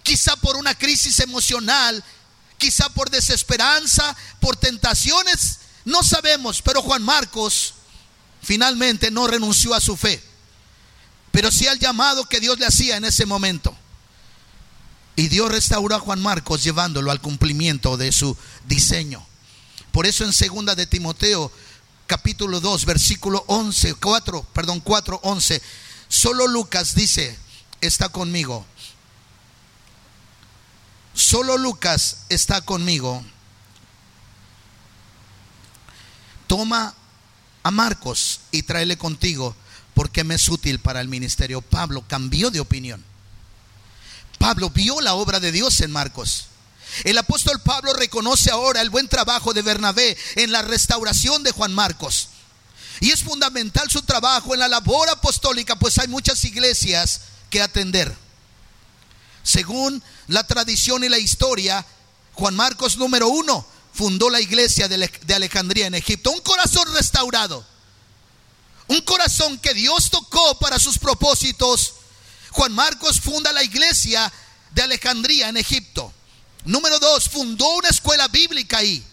quizá 0.04 0.36
por 0.36 0.58
una 0.58 0.76
crisis 0.76 1.20
emocional, 1.20 2.04
quizá 2.58 2.89
por 2.89 3.10
desesperanza, 3.10 4.15
por 4.39 4.56
tentaciones, 4.56 5.60
no 5.86 6.04
sabemos, 6.04 6.62
pero 6.62 6.82
Juan 6.82 7.04
Marcos 7.04 7.76
finalmente 8.41 9.12
no 9.12 9.28
renunció 9.28 9.74
a 9.74 9.82
su 9.82 9.96
fe, 9.96 10.22
pero 11.32 11.52
sí 11.52 11.68
al 11.68 11.80
llamado 11.80 12.26
que 12.26 12.39
Dios 12.39 12.60
le 12.60 12.65
hacía 12.65 12.98
en 12.98 13.06
ese 13.06 13.26
momento. 13.26 13.76
Y 15.15 15.30
Dios 15.30 15.50
restauró 15.50 15.96
a 15.96 16.00
Juan 16.00 16.22
Marcos 16.22 16.63
llevándolo 16.63 17.10
al 17.10 17.22
cumplimiento 17.22 17.96
de 17.98 18.12
su 18.12 18.36
diseño. 18.68 19.26
Por 19.91 20.06
eso 20.06 20.26
en 20.26 20.34
segunda 20.34 20.76
de 20.76 20.88
Timoteo 20.88 21.52
capítulo 22.08 22.60
2 22.60 22.86
versículo 22.86 23.44
11, 23.48 23.96
4, 23.96 24.44
perdón, 24.54 24.80
4, 24.80 25.20
11, 25.24 25.62
solo 26.08 26.48
Lucas 26.48 26.96
dice, 26.96 27.38
está 27.82 28.10
conmigo. 28.10 28.65
Solo 31.13 31.58
Lucas 31.58 32.26
está 32.30 32.62
conmigo. 32.62 33.24
Toma 36.48 36.94
a 37.63 37.72
Marcos 37.72 38.41
y 38.52 38.63
tráele 38.63 38.98
contigo 38.98 39.56
porque 39.94 40.24
me 40.24 40.36
es 40.36 40.50
útil 40.50 40.80
para 40.80 41.02
el 41.02 41.08
ministerio. 41.08 41.62
Pablo 41.62 42.04
cambió 42.08 42.52
de 42.52 42.60
opinión. 42.60 43.04
Pablo 44.38 44.70
vio 44.70 45.00
la 45.02 45.15
obra 45.15 45.39
de 45.39 45.52
Dios 45.52 45.80
en 45.82 45.91
Marcos. 45.91 46.48
El 47.03 47.17
apóstol 47.17 47.62
Pablo 47.62 47.93
reconoce 47.93 48.51
ahora 48.51 48.81
el 48.81 48.89
buen 48.89 49.08
trabajo 49.08 49.53
de 49.53 49.62
Bernabé 49.62 50.17
en 50.36 50.51
la 50.51 50.62
restauración 50.62 51.43
de 51.43 51.51
Juan 51.51 51.73
Marcos. 51.73 52.29
Y 53.01 53.12
es 53.12 53.23
fundamental 53.23 53.89
su 53.91 54.01
trabajo 54.03 54.53
en 54.53 54.60
la 54.60 54.67
labor 54.67 55.10
apostólica, 55.10 55.75
pues 55.75 55.97
hay 55.97 56.08
muchas 56.08 56.43
iglesias 56.45 57.21
que 57.49 57.62
atender. 57.62 58.15
Según 59.43 60.01
la 60.27 60.45
tradición 60.47 61.03
y 61.03 61.10
la 61.10 61.19
historia, 61.19 61.86
Juan 62.34 62.55
Marcos 62.55 62.97
número 62.97 63.27
uno 63.27 63.65
fundó 63.93 64.29
la 64.29 64.41
iglesia 64.41 64.88
de 64.88 65.34
Alejandría 65.36 65.88
en 65.88 65.95
Egipto. 65.95 66.31
Un 66.31 66.41
corazón 66.41 66.91
restaurado. 66.93 67.65
Un 68.88 69.01
corazón 69.01 69.58
que 69.60 69.73
Dios 69.73 70.10
tocó 70.10 70.58
para 70.60 70.79
sus 70.79 70.97
propósitos. 70.97 71.93
Juan 72.51 72.73
Marcos 72.73 73.19
funda 73.19 73.51
la 73.51 73.63
iglesia 73.63 74.31
de 74.71 74.81
Alejandría 74.81 75.49
en 75.49 75.58
Egipto. 75.58 76.13
Número 76.65 76.99
dos, 76.99 77.30
fundó 77.30 77.67
una 77.75 77.89
escuela 77.89 78.28
bíblica 78.28 78.80
ahí. 78.80 79.04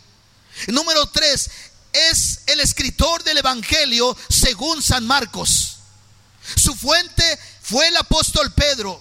Número 0.69 1.07
tres, 1.07 1.51
es 1.93 2.41
el 2.47 2.61
escritor 2.61 3.23
del 3.23 3.39
Evangelio 3.39 4.17
según 4.29 4.83
San 4.83 5.07
Marcos. 5.07 5.77
Su 6.57 6.75
fuente 6.75 7.39
fue 7.63 7.87
el 7.89 7.97
apóstol 7.97 8.53
Pedro. 8.53 9.01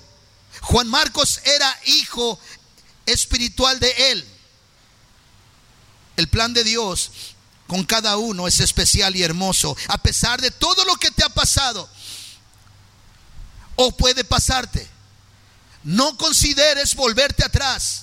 Juan 0.62 0.88
Marcos 0.88 1.40
era 1.44 1.80
hijo 1.86 2.40
espiritual 3.06 3.80
de 3.80 4.12
él. 4.12 4.28
El 6.18 6.28
plan 6.28 6.54
de 6.54 6.64
Dios 6.64 7.12
con 7.68 7.86
cada 7.86 8.18
uno 8.18 8.48
es 8.48 8.60
especial 8.60 9.16
y 9.16 9.24
hermoso, 9.24 9.76
a 9.88 9.98
pesar 9.98 10.42
de 10.42 10.52
todo 10.52 10.84
lo 10.86 10.96
que 10.98 11.10
te 11.12 11.24
ha 11.24 11.30
pasado 11.30 11.90
o 13.78 13.96
puede 13.96 14.24
pasarte. 14.24 14.88
No 15.84 16.18
consideres 16.18 16.96
volverte 16.96 17.44
atrás. 17.44 18.01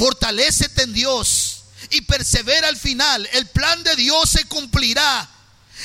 Fortalécete 0.00 0.84
en 0.84 0.94
Dios 0.94 1.64
y 1.90 2.00
persevera 2.00 2.68
al 2.68 2.78
final. 2.78 3.28
El 3.34 3.46
plan 3.48 3.82
de 3.82 3.94
Dios 3.96 4.30
se 4.30 4.46
cumplirá. 4.46 5.28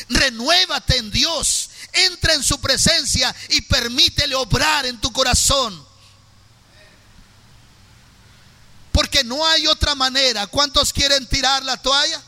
Renuévate 0.08 0.96
en 0.96 1.12
Dios. 1.12 1.70
Entra 1.92 2.34
en 2.34 2.42
su 2.42 2.62
presencia 2.62 3.36
y 3.50 3.60
permítele 3.64 4.34
obrar 4.36 4.86
en 4.86 5.02
tu 5.02 5.12
corazón. 5.12 5.86
Porque 8.94 9.26
no 9.26 9.46
hay 9.46 9.68
otra 9.68 9.96
manera. 9.96 10.48
¿Cuántos 10.48 10.94
quieren 10.94 11.28
tirar 11.28 11.66
la 11.66 11.76
toalla? 11.76 12.24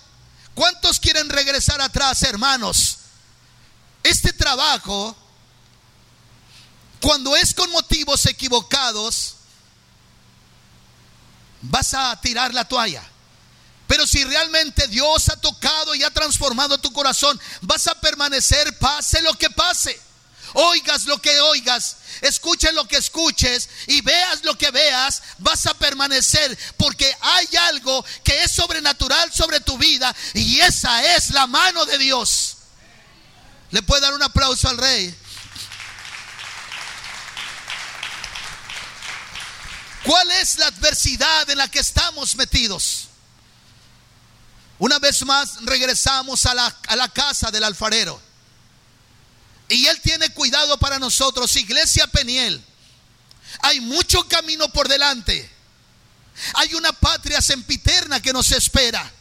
¿Cuántos 0.56 1.00
quieren 1.00 1.30
regresar 1.30 1.80
atrás, 1.80 2.22
hermanos? 2.24 2.98
Este 4.04 4.34
trabajo, 4.34 5.16
cuando 7.02 7.34
es 7.38 7.54
con 7.54 7.72
motivos 7.72 8.26
equivocados, 8.26 9.37
vas 11.62 11.94
a 11.94 12.20
tirar 12.22 12.54
la 12.54 12.66
toalla. 12.66 13.04
Pero 13.88 14.06
si 14.06 14.24
realmente 14.24 14.88
Dios 14.88 15.30
ha 15.30 15.38
tocado 15.38 15.96
y 15.96 16.04
ha 16.04 16.12
transformado 16.12 16.78
tu 16.78 16.92
corazón, 16.92 17.40
vas 17.62 17.88
a 17.88 17.96
permanecer 17.96 18.78
pase 18.78 19.22
lo 19.22 19.34
que 19.36 19.50
pase. 19.50 20.00
Oigas 20.54 21.06
lo 21.06 21.22
que 21.22 21.40
oigas, 21.42 21.98
escuches 22.22 22.74
lo 22.74 22.88
que 22.88 22.98
escuches 22.98 23.70
y 23.88 24.02
veas 24.02 24.44
lo 24.44 24.58
que 24.58 24.72
veas, 24.72 25.22
vas 25.40 25.66
a 25.66 25.74
permanecer 25.74 26.58
porque 26.78 27.14
hay 27.20 27.48
algo 27.70 28.04
que 28.24 28.44
es 28.44 28.52
sobrenatural 28.52 29.32
sobre 29.34 29.60
tu 29.60 29.78
vida 29.78 30.16
y 30.34 30.60
esa 30.60 31.16
es 31.16 31.32
la 31.32 31.48
mano 31.48 31.86
de 31.86 31.98
Dios. 31.98 32.56
¿Le 33.72 33.84
puede 33.84 34.02
dar 34.02 34.14
un 34.14 34.24
aplauso 34.24 34.70
al 34.70 34.78
rey? 34.78 35.14
¿Cuál 40.08 40.32
es 40.32 40.58
la 40.58 40.68
adversidad 40.68 41.50
en 41.50 41.58
la 41.58 41.70
que 41.70 41.80
estamos 41.80 42.34
metidos? 42.38 43.10
Una 44.80 45.00
vez 45.00 45.26
más 45.26 45.58
regresamos 45.66 46.46
a 46.46 46.54
la, 46.54 46.74
a 46.88 46.96
la 46.96 47.10
casa 47.10 47.52
del 47.52 47.66
alfarero. 47.66 48.22
Y 49.68 49.86
Él 49.86 50.00
tiene 50.00 50.30
cuidado 50.30 50.78
para 50.80 50.98
nosotros, 50.98 51.54
Iglesia 51.58 52.08
Peniel. 52.08 52.64
Hay 53.64 53.82
mucho 53.82 54.26
camino 54.30 54.70
por 54.70 54.88
delante. 54.88 55.52
Hay 56.54 56.74
una 56.74 56.94
patria 56.94 57.42
sempiterna 57.42 58.22
que 58.22 58.32
nos 58.32 58.54
espera. 58.54 59.12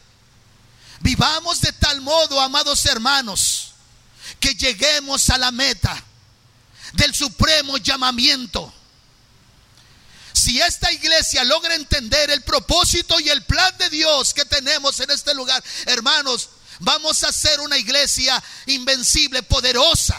Vivamos 1.01 1.59
de 1.59 1.73
tal 1.73 1.99
modo, 1.99 2.39
amados 2.39 2.85
hermanos, 2.85 3.73
que 4.39 4.55
lleguemos 4.55 5.29
a 5.31 5.37
la 5.37 5.51
meta 5.51 6.01
del 6.93 7.13
supremo 7.13 7.77
llamamiento 7.77 8.73
si 10.37 10.61
esta 10.61 10.91
iglesia 10.91 11.43
logra 11.43 11.73
entender 11.75 12.29
el 12.29 12.43
propósito 12.43 13.19
y 13.19 13.29
el 13.29 13.43
plan 13.43 13.75
de 13.77 13.89
Dios 13.89 14.33
que 14.33 14.45
tenemos 14.45 14.99
en 14.99 15.09
este 15.09 15.33
lugar, 15.33 15.63
hermanos, 15.87 16.49
vamos 16.79 17.23
a 17.23 17.31
ser 17.31 17.59
una 17.59 17.77
iglesia 17.77 18.41
invencible, 18.67 19.41
poderosa 19.43 20.17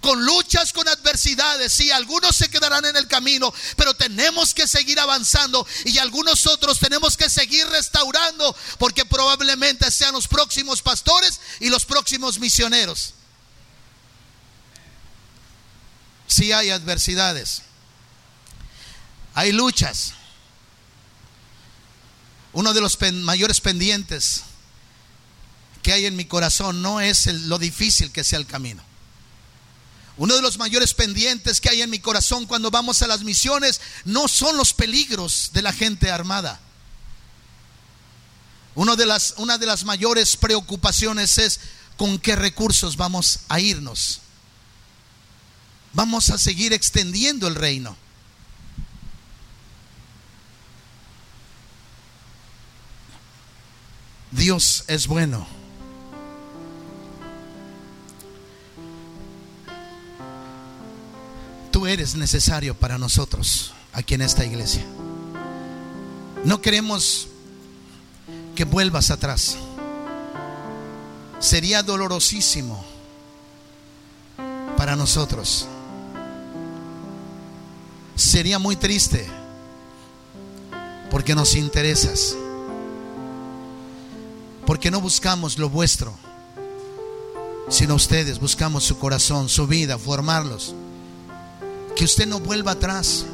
con 0.00 0.24
luchas, 0.24 0.72
con 0.72 0.88
adversidades. 0.88 1.72
Sí, 1.72 1.90
algunos 1.90 2.34
se 2.34 2.50
quedarán 2.50 2.84
en 2.86 2.96
el 2.96 3.06
camino, 3.06 3.54
pero 3.76 3.94
tenemos 3.94 4.52
que 4.52 4.66
seguir 4.66 4.98
avanzando 4.98 5.64
y 5.84 5.98
algunos 5.98 6.46
otros 6.46 6.78
tenemos 6.78 7.16
que 7.16 7.30
seguir 7.30 7.66
restaurando 7.68 8.56
porque 8.78 9.04
probablemente 9.04 9.90
sean 9.90 10.14
los 10.14 10.28
próximos 10.28 10.82
pastores 10.82 11.40
y 11.60 11.68
los 11.68 11.84
próximos 11.84 12.38
misioneros. 12.38 13.14
Sí 16.26 16.52
hay 16.52 16.70
adversidades. 16.70 17.62
Hay 19.34 19.52
luchas. 19.52 20.14
Uno 22.52 22.74
de 22.74 22.80
los 22.80 22.98
mayores 23.12 23.60
pendientes 23.60 24.42
que 25.82 25.92
hay 25.92 26.06
en 26.06 26.16
mi 26.16 26.24
corazón 26.24 26.82
no 26.82 27.00
es 27.00 27.26
lo 27.26 27.58
difícil 27.58 28.12
que 28.12 28.24
sea 28.24 28.38
el 28.38 28.46
camino. 28.46 28.82
Uno 30.18 30.36
de 30.36 30.42
los 30.42 30.58
mayores 30.58 30.92
pendientes 30.92 31.60
que 31.60 31.70
hay 31.70 31.82
en 31.82 31.90
mi 31.90 31.98
corazón 31.98 32.46
cuando 32.46 32.70
vamos 32.70 33.00
a 33.02 33.06
las 33.06 33.22
misiones 33.22 33.80
no 34.04 34.28
son 34.28 34.56
los 34.56 34.74
peligros 34.74 35.50
de 35.54 35.62
la 35.62 35.72
gente 35.72 36.10
armada. 36.10 36.60
de 38.74 39.06
las, 39.06 39.34
una 39.38 39.56
de 39.58 39.66
las 39.66 39.84
mayores 39.84 40.36
preocupaciones 40.36 41.38
es 41.38 41.60
con 41.96 42.18
qué 42.18 42.36
recursos 42.36 42.96
vamos 42.96 43.40
a 43.48 43.60
irnos. 43.60 44.20
Vamos 45.94 46.30
a 46.30 46.38
seguir 46.38 46.72
extendiendo 46.72 47.48
el 47.48 47.54
reino. 47.54 47.96
Dios 54.32 54.84
es 54.88 55.06
bueno. 55.06 55.46
Tú 61.70 61.86
eres 61.86 62.14
necesario 62.14 62.74
para 62.74 62.98
nosotros 62.98 63.72
aquí 63.92 64.14
en 64.14 64.22
esta 64.22 64.44
iglesia. 64.44 64.84
No 66.44 66.60
queremos 66.60 67.28
que 68.54 68.64
vuelvas 68.64 69.10
atrás. 69.10 69.56
Sería 71.38 71.82
dolorosísimo 71.82 72.84
para 74.76 74.96
nosotros. 74.96 75.66
Sería 78.16 78.58
muy 78.58 78.76
triste 78.76 79.28
porque 81.10 81.34
nos 81.34 81.54
interesas 81.54 82.36
porque 84.72 84.90
no 84.90 85.02
buscamos 85.02 85.58
lo 85.58 85.68
vuestro, 85.68 86.14
sino 87.68 87.94
ustedes 87.94 88.40
buscamos 88.40 88.82
su 88.84 88.98
corazón, 88.98 89.50
su 89.50 89.66
vida, 89.66 89.98
formarlos. 89.98 90.74
Que 91.94 92.06
usted 92.06 92.26
no 92.26 92.40
vuelva 92.40 92.72
atrás, 92.72 93.26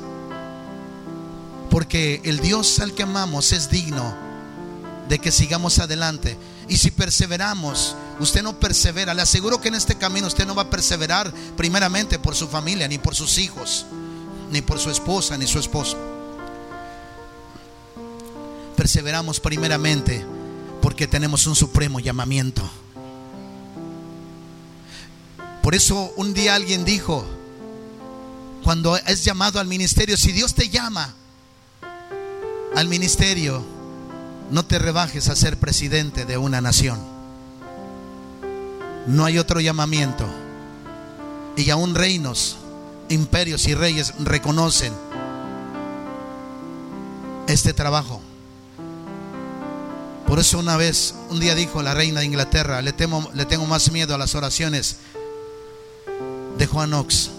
porque 1.71 2.21
el 2.25 2.41
Dios 2.41 2.81
al 2.81 2.93
que 2.93 3.05
amamos 3.05 3.53
es 3.53 3.71
digno 3.71 4.17
de 5.09 5.21
que 5.21 5.31
sigamos 5.31 5.79
adelante. 5.79 6.37
Y 6.67 6.77
si 6.77 6.91
perseveramos, 6.91 7.95
usted 8.19 8.43
no 8.43 8.59
persevera. 8.59 9.15
Le 9.15 9.23
aseguro 9.23 9.61
que 9.61 9.69
en 9.69 9.77
este 9.77 9.95
camino 9.95 10.27
usted 10.27 10.45
no 10.45 10.57
va 10.57 10.63
a 10.63 10.71
perseverar 10.71 11.33
primeramente 11.57 12.19
por 12.19 12.35
su 12.35 12.49
familia, 12.49 12.89
ni 12.89 12.99
por 12.99 13.15
sus 13.15 13.39
hijos, 13.39 13.87
ni 14.51 14.61
por 14.61 14.81
su 14.81 14.91
esposa, 14.91 15.39
ni 15.39 15.47
su 15.47 15.61
esposo. 15.61 15.97
Perseveramos 18.75 19.39
primeramente 19.39 20.27
porque 20.89 21.07
tenemos 21.07 21.47
un 21.47 21.55
supremo 21.55 22.01
llamamiento. 22.01 22.63
Por 25.63 25.75
eso 25.75 26.15
un 26.17 26.33
día 26.33 26.55
alguien 26.55 26.87
dijo, 26.87 27.27
cuando 28.65 28.97
es 28.97 29.23
llamado 29.23 29.61
al 29.61 29.67
ministerio, 29.67 30.17
si 30.17 30.33
Dios 30.33 30.55
te 30.55 30.71
llama 30.71 31.15
al 32.75 32.89
ministerio, 32.89 33.63
no 34.51 34.65
te 34.65 34.79
rebajes 34.79 35.29
a 35.29 35.37
ser 35.37 35.59
presidente 35.59 36.25
de 36.25 36.39
una 36.39 36.63
nación. 36.63 36.99
No 39.09 39.27
hay 39.27 39.37
otro 39.37 39.61
llamamiento. 39.61 40.25
Y 41.55 41.69
aún 41.69 41.95
reinos, 41.95 42.57
imperios 43.11 43.69
y 43.69 43.75
reyes 43.75 44.15
reconocen 44.21 44.95
este 47.47 47.75
trabajo. 47.75 48.23
Por 50.29 50.39
eso 50.39 50.59
una 50.59 50.77
vez, 50.77 51.15
un 51.31 51.41
día 51.41 51.55
dijo 51.55 51.83
la 51.83 51.95
reina 51.95 52.21
de 52.21 52.27
Inglaterra, 52.27 52.83
le, 52.83 52.93
temo, 52.93 53.31
tengo 53.49 53.65
más 53.65 53.91
miedo 53.91 54.15
a 54.15 54.19
las 54.19 54.35
oraciones 54.35 54.97
de 56.59 56.67
Juan 56.67 56.93
Ox 56.93 57.31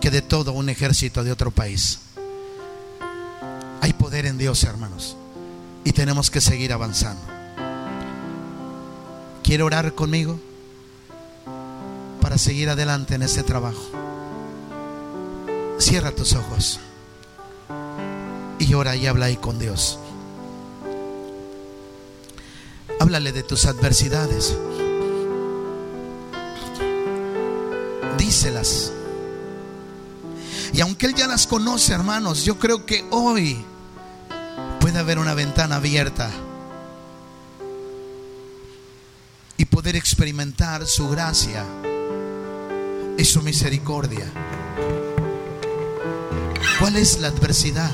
que 0.00 0.08
de 0.08 0.22
todo 0.22 0.52
un 0.52 0.68
ejército 0.68 1.24
de 1.24 1.32
otro 1.32 1.50
país. 1.50 1.98
Hay 3.80 3.92
poder 3.94 4.26
en 4.26 4.38
Dios, 4.38 4.62
hermanos, 4.62 5.16
y 5.82 5.90
tenemos 5.90 6.30
que 6.30 6.40
seguir 6.40 6.72
avanzando. 6.72 7.20
¿Quiere 9.42 9.64
orar 9.64 9.92
conmigo 9.92 10.38
para 12.20 12.38
seguir 12.38 12.70
adelante 12.70 13.16
en 13.16 13.22
este 13.22 13.42
trabajo? 13.42 13.82
Cierra 15.80 16.12
tus 16.12 16.34
ojos 16.34 16.78
y 18.60 18.74
ora 18.74 18.94
y 18.94 19.08
habla 19.08 19.26
ahí 19.26 19.36
con 19.36 19.58
Dios. 19.58 19.98
Háblale 23.02 23.32
de 23.32 23.42
tus 23.42 23.64
adversidades. 23.64 24.56
Díselas. 28.16 28.92
Y 30.72 30.80
aunque 30.82 31.06
Él 31.06 31.16
ya 31.16 31.26
las 31.26 31.48
conoce, 31.48 31.94
hermanos, 31.94 32.44
yo 32.44 32.60
creo 32.60 32.86
que 32.86 33.04
hoy 33.10 33.64
puede 34.78 35.00
haber 35.00 35.18
una 35.18 35.34
ventana 35.34 35.76
abierta 35.76 36.30
y 39.56 39.64
poder 39.64 39.96
experimentar 39.96 40.86
su 40.86 41.08
gracia 41.08 41.64
y 43.18 43.24
su 43.24 43.42
misericordia. 43.42 44.26
¿Cuál 46.78 46.94
es 46.94 47.18
la 47.18 47.26
adversidad? 47.26 47.90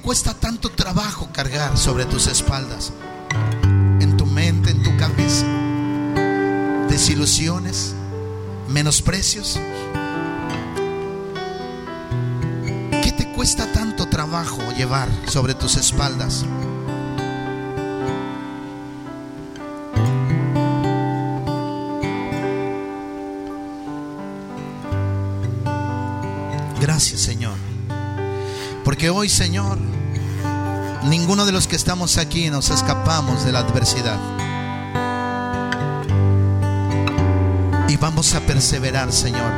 Cuesta 0.00 0.34
tanto 0.34 0.70
trabajo 0.70 1.28
cargar 1.32 1.76
sobre 1.76 2.04
tus 2.04 2.26
espaldas? 2.26 2.92
En 4.00 4.16
tu 4.16 4.26
mente, 4.26 4.70
en 4.70 4.82
tu 4.82 4.96
cabeza. 4.96 5.46
Desilusiones, 6.88 7.94
menosprecios. 8.68 9.58
¿Qué 13.02 13.12
te 13.16 13.32
cuesta 13.32 13.70
tanto 13.72 14.08
trabajo 14.08 14.60
llevar 14.76 15.08
sobre 15.26 15.54
tus 15.54 15.76
espaldas? 15.76 16.44
Gracias, 26.80 27.20
Señor. 27.20 27.69
Porque 28.90 29.08
hoy, 29.08 29.28
Señor, 29.28 29.78
ninguno 31.04 31.46
de 31.46 31.52
los 31.52 31.68
que 31.68 31.76
estamos 31.76 32.18
aquí 32.18 32.50
nos 32.50 32.70
escapamos 32.70 33.44
de 33.44 33.52
la 33.52 33.60
adversidad. 33.60 34.18
Y 37.88 37.96
vamos 37.98 38.34
a 38.34 38.40
perseverar, 38.40 39.12
Señor. 39.12 39.52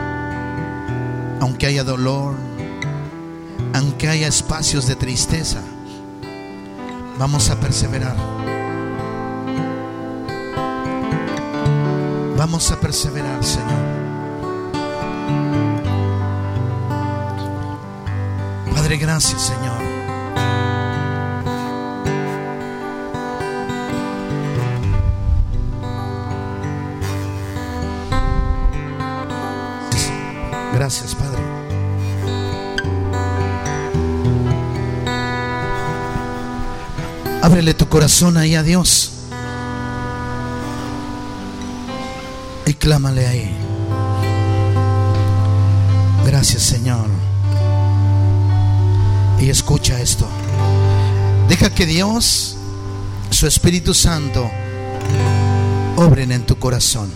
Aunque 1.40 1.66
haya 1.66 1.82
dolor, 1.82 2.34
aunque 3.72 4.10
haya 4.10 4.28
espacios 4.28 4.86
de 4.86 4.96
tristeza, 4.96 5.62
vamos 7.18 7.48
a 7.48 7.58
perseverar. 7.58 8.16
Vamos 12.36 12.70
a 12.70 12.78
perseverar, 12.78 13.42
Señor. 13.42 13.81
Gracias, 18.98 19.40
Señor. 19.42 19.82
Gracias, 30.74 31.14
Padre. 31.14 31.40
Ábrele 37.42 37.72
tu 37.74 37.88
corazón 37.88 38.36
ahí 38.36 38.54
a 38.54 38.62
Dios. 38.62 39.12
Y 42.66 42.74
clámale 42.74 43.26
ahí. 43.26 43.56
Gracias, 46.26 46.62
Señor. 46.62 47.31
Y 49.42 49.50
escucha 49.50 50.00
esto. 50.00 50.24
Deja 51.48 51.68
que 51.68 51.84
Dios, 51.84 52.56
su 53.30 53.48
Espíritu 53.48 53.92
Santo, 53.92 54.48
obren 55.96 56.30
en 56.30 56.46
tu 56.46 56.56
corazón. 56.60 57.10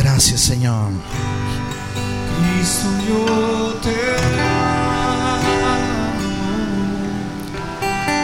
Gracias, 0.00 0.40
Señor. 0.40 0.90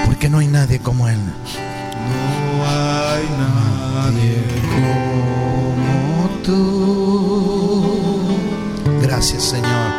Porque 0.07 0.29
no 0.29 0.39
hay 0.39 0.49
nadie 0.49 0.81
como 0.81 1.09
Él. 1.09 1.19
No 1.19 2.65
hay 2.67 3.25
nadie 3.39 4.45
como 4.75 6.29
tú. 6.43 7.12
Gracias, 9.23 9.45
Señor. 9.45 9.93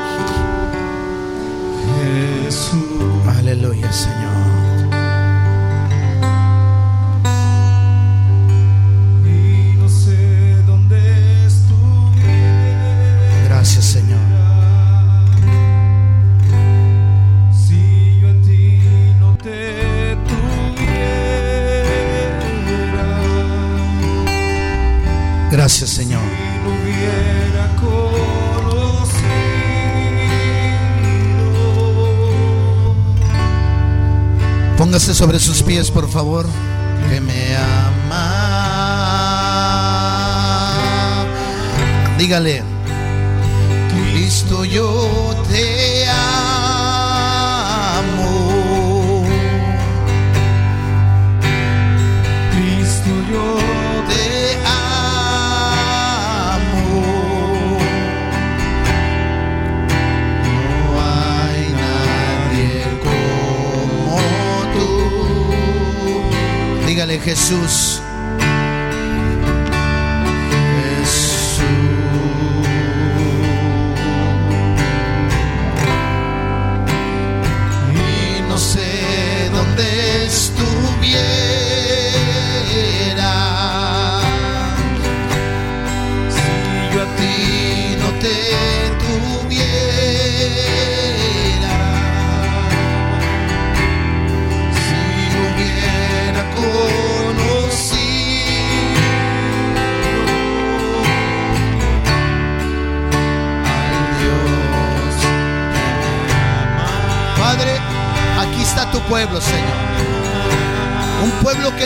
Jesús. 2.44 3.26
Aleluya, 3.26 3.90
Señor. 3.94 4.34
Gracias, 13.46 13.86
Señor. 13.86 14.20
si 17.54 18.20
yo 18.20 18.28
a 18.28 18.34
ti 18.42 18.82
no 19.22 19.38
te 19.38 20.18
tuviera. 20.28 21.62
Gracias, 25.50 25.92
Señor. 25.92 26.23
Sobre 35.12 35.38
sus 35.38 35.62
pies, 35.64 35.92
por 35.92 36.10
favor. 36.10 36.48
Que 37.10 37.20
me 37.20 37.56
ama. 37.58 38.30
Dígale. 42.18 42.64
Cristo, 43.92 44.64
yo 44.64 45.36
te 45.50 46.03
Jesús. 67.20 68.00
Jesús. 68.00 68.13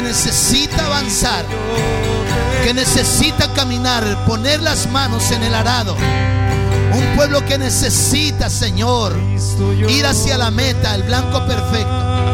Necesita 0.07 0.85
avanzar, 0.85 1.45
que 2.63 2.73
necesita 2.73 3.51
caminar, 3.53 4.03
poner 4.25 4.61
las 4.61 4.89
manos 4.89 5.31
en 5.31 5.43
el 5.43 5.53
arado. 5.53 5.95
Un 5.95 7.15
pueblo 7.17 7.45
que 7.45 7.57
necesita, 7.57 8.49
Señor, 8.49 9.13
ir 9.89 10.05
hacia 10.05 10.37
la 10.37 10.49
meta, 10.49 10.95
el 10.95 11.03
blanco 11.03 11.45
perfecto. 11.45 12.26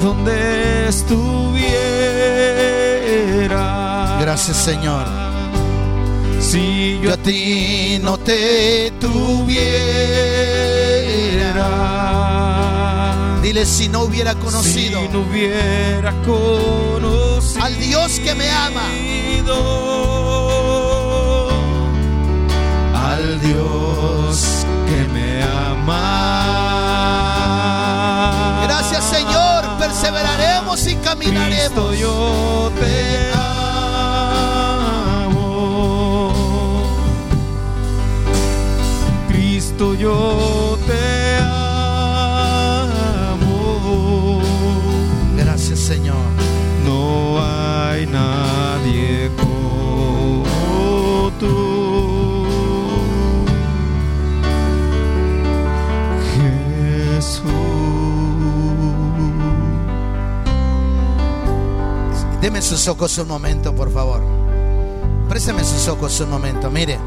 donde 0.00 0.88
estuviera. 0.88 1.62
Gracias, 4.20 4.56
Señor. 4.56 5.04
Si 6.40 6.98
yo, 6.98 7.04
yo 7.04 7.12
a 7.14 7.16
ti 7.16 7.98
no 8.02 8.18
te 8.18 8.92
tuviera. 9.00 10.22
Dile 13.42 13.64
si 13.66 13.88
no 13.88 14.02
hubiera 14.02 14.34
conocido. 14.34 15.00
Si 15.02 15.08
no 15.08 15.20
hubiera 15.20 16.12
conocido. 16.22 17.64
Al 17.64 17.78
Dios 17.78 18.18
que 18.20 18.34
me 18.34 18.50
ama. 18.50 18.86
Al 22.94 23.40
Dios 23.40 24.66
que 24.86 25.06
me 25.12 25.42
ama. 25.42 26.22
Gracias, 28.66 29.04
Señor 29.04 29.41
perseveraremos 30.02 30.86
y 30.88 30.96
caminaremos. 30.96 31.58
Cristo, 31.58 31.94
yo 31.94 32.72
te 32.80 33.30
amo. 33.34 33.92
Cristo, 39.28 39.94
yo 39.94 40.61
Présteme 62.42 62.60
sus 62.60 62.88
ojos 62.88 63.16
un 63.18 63.28
momento, 63.28 63.72
por 63.72 63.92
favor. 63.92 64.20
Présteme 65.28 65.62
sus 65.62 65.86
ojos 65.86 66.18
un 66.18 66.28
momento. 66.28 66.72
Mire. 66.72 66.98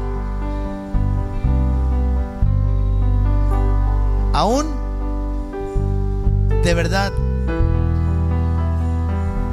Aún, 4.32 4.64
de 6.64 6.72
verdad, 6.72 7.12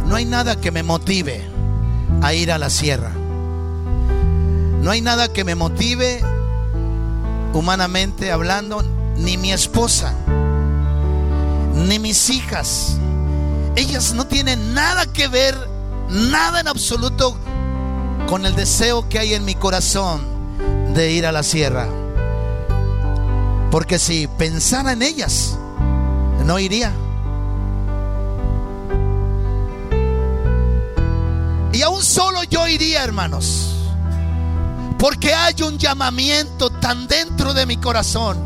no 0.08 0.16
hay 0.16 0.24
nada 0.24 0.56
que 0.56 0.72
me 0.72 0.84
motive 0.84 1.44
a 2.22 2.34
ir 2.34 2.54
a 2.54 2.58
la 2.58 2.70
sierra. 2.70 3.12
No 4.82 4.90
hay 4.90 5.02
nada 5.02 5.34
que 5.34 5.44
me 5.44 5.56
motive, 5.56 6.22
humanamente 7.52 8.32
hablando, 8.32 8.86
ni 9.18 9.36
mi 9.36 9.52
esposa, 9.52 10.14
ni 11.76 12.00
mis 12.00 12.30
hijas. 12.30 12.98
Ellas 13.76 14.14
no 14.14 14.26
tienen 14.28 14.74
nada 14.74 15.12
que 15.12 15.28
ver, 15.28 15.72
nada 16.14 16.59
en 16.59 16.68
absoluto 16.68 17.36
con 18.28 18.45
el 18.45 18.55
deseo 18.55 19.09
que 19.09 19.20
hay 19.20 19.34
en 19.34 19.43
mi 19.45 19.55
corazón 19.55 20.22
de 20.93 21.11
ir 21.11 21.26
a 21.26 21.32
la 21.32 21.43
sierra. 21.43 21.88
Porque 23.72 23.97
si 23.97 24.28
pensara 24.28 24.93
en 24.93 25.01
ellas, 25.01 25.57
no 26.45 26.59
iría. 26.59 26.93
Y 31.74 31.82
aún 31.82 32.03
solo 32.03 32.43
yo 32.43 32.68
iría, 32.68 33.03
hermanos. 33.03 33.70
Porque 34.99 35.34
hay 35.34 35.55
un 35.64 35.80
llamamiento 35.80 36.70
tan 36.70 37.07
dentro 37.07 37.53
de 37.53 37.66
mi 37.66 37.78
corazón 37.78 38.38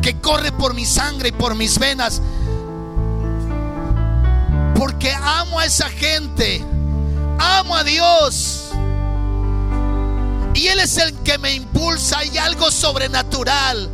que 0.00 0.20
corre 0.20 0.52
por 0.52 0.72
mi 0.72 0.86
sangre 0.86 1.30
y 1.30 1.32
por 1.32 1.56
mis 1.56 1.78
venas. 1.78 2.22
Porque 4.76 5.12
amo 5.12 5.58
a 5.58 5.66
esa 5.66 5.88
gente. 5.90 6.64
Amo 7.40 7.74
a 7.74 7.82
Dios. 7.82 8.70
Y 10.54 10.66
Él 10.68 10.80
es 10.80 10.98
el 10.98 11.14
que 11.22 11.38
me 11.38 11.54
impulsa. 11.54 12.18
Hay 12.18 12.36
algo 12.36 12.70
sobrenatural 12.70 13.88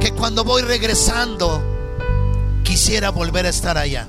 que 0.00 0.12
cuando 0.12 0.42
voy 0.42 0.62
regresando 0.62 1.62
quisiera 2.64 3.10
volver 3.10 3.46
a 3.46 3.50
estar 3.50 3.78
allá. 3.78 4.08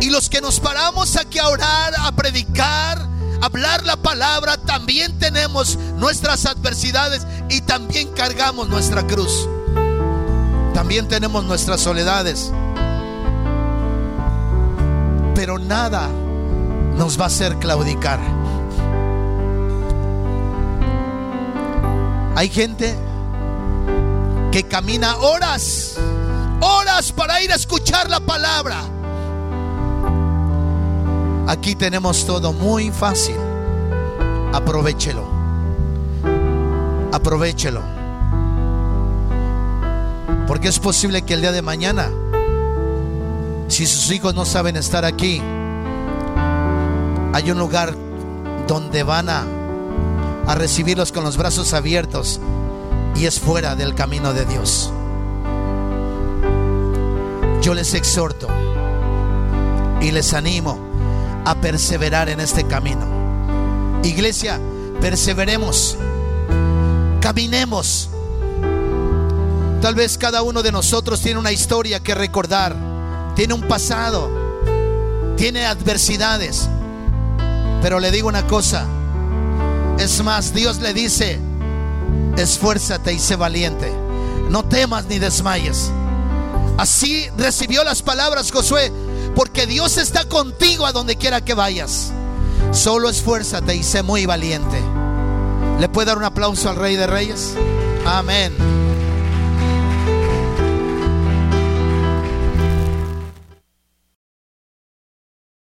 Y 0.00 0.10
los 0.10 0.28
que 0.28 0.40
nos 0.40 0.60
paramos 0.60 1.16
aquí 1.16 1.38
a 1.38 1.48
orar, 1.48 1.94
a 1.98 2.12
predicar, 2.12 2.98
a 3.40 3.46
hablar 3.46 3.86
la 3.86 3.96
palabra, 3.96 4.56
también 4.56 5.16
tenemos 5.18 5.78
nuestras 5.96 6.44
adversidades 6.44 7.26
y 7.48 7.60
también 7.60 8.08
cargamos 8.12 8.68
nuestra 8.68 9.06
cruz. 9.06 9.48
También 10.74 11.06
tenemos 11.06 11.44
nuestras 11.44 11.80
soledades. 11.80 12.50
Pero 15.42 15.58
nada 15.58 16.08
nos 16.96 17.18
va 17.18 17.24
a 17.24 17.26
hacer 17.26 17.56
claudicar. 17.56 18.20
Hay 22.36 22.48
gente 22.48 22.94
que 24.52 24.62
camina 24.62 25.16
horas, 25.16 25.98
horas 26.60 27.10
para 27.10 27.42
ir 27.42 27.50
a 27.50 27.56
escuchar 27.56 28.08
la 28.08 28.20
palabra. 28.20 28.76
Aquí 31.48 31.74
tenemos 31.74 32.24
todo 32.24 32.52
muy 32.52 32.92
fácil. 32.92 33.34
Aprovechelo. 34.52 35.24
Aprovechelo. 37.12 37.82
Porque 40.46 40.68
es 40.68 40.78
posible 40.78 41.22
que 41.22 41.34
el 41.34 41.40
día 41.40 41.50
de 41.50 41.62
mañana, 41.62 42.12
si 43.72 43.86
sus 43.86 44.10
hijos 44.10 44.34
no 44.34 44.44
saben 44.44 44.76
estar 44.76 45.06
aquí, 45.06 45.40
hay 47.32 47.50
un 47.50 47.58
lugar 47.58 47.96
donde 48.68 49.02
van 49.02 49.30
a, 49.30 49.46
a 50.46 50.54
recibirlos 50.54 51.10
con 51.10 51.24
los 51.24 51.38
brazos 51.38 51.72
abiertos 51.72 52.38
y 53.16 53.24
es 53.24 53.40
fuera 53.40 53.74
del 53.74 53.94
camino 53.94 54.34
de 54.34 54.44
Dios. 54.44 54.92
Yo 57.62 57.72
les 57.72 57.94
exhorto 57.94 58.46
y 60.02 60.10
les 60.10 60.34
animo 60.34 60.78
a 61.46 61.54
perseverar 61.54 62.28
en 62.28 62.40
este 62.40 62.64
camino. 62.64 63.06
Iglesia, 64.04 64.60
perseveremos, 65.00 65.96
caminemos. 67.22 68.10
Tal 69.80 69.94
vez 69.94 70.18
cada 70.18 70.42
uno 70.42 70.62
de 70.62 70.72
nosotros 70.72 71.22
tiene 71.22 71.40
una 71.40 71.52
historia 71.52 72.00
que 72.00 72.14
recordar, 72.14 72.91
tiene 73.34 73.54
un 73.54 73.62
pasado, 73.62 74.30
tiene 75.36 75.66
adversidades. 75.66 76.68
Pero 77.82 77.98
le 77.98 78.10
digo 78.10 78.28
una 78.28 78.46
cosa, 78.46 78.86
es 79.98 80.22
más, 80.22 80.54
Dios 80.54 80.80
le 80.80 80.94
dice, 80.94 81.38
esfuérzate 82.36 83.12
y 83.12 83.18
sé 83.18 83.36
valiente, 83.36 83.92
no 84.48 84.64
temas 84.64 85.06
ni 85.06 85.18
desmayes. 85.18 85.90
Así 86.78 87.28
recibió 87.36 87.84
las 87.84 88.02
palabras 88.02 88.50
Josué, 88.50 88.92
porque 89.34 89.66
Dios 89.66 89.98
está 89.98 90.24
contigo 90.24 90.86
a 90.86 90.92
donde 90.92 91.16
quiera 91.16 91.40
que 91.40 91.54
vayas. 91.54 92.12
Solo 92.70 93.08
esfuérzate 93.08 93.74
y 93.74 93.82
sé 93.82 94.02
muy 94.02 94.26
valiente. 94.26 94.80
¿Le 95.78 95.88
puede 95.88 96.06
dar 96.06 96.18
un 96.18 96.24
aplauso 96.24 96.70
al 96.70 96.76
Rey 96.76 96.96
de 96.96 97.06
Reyes? 97.06 97.54
Amén. 98.06 98.71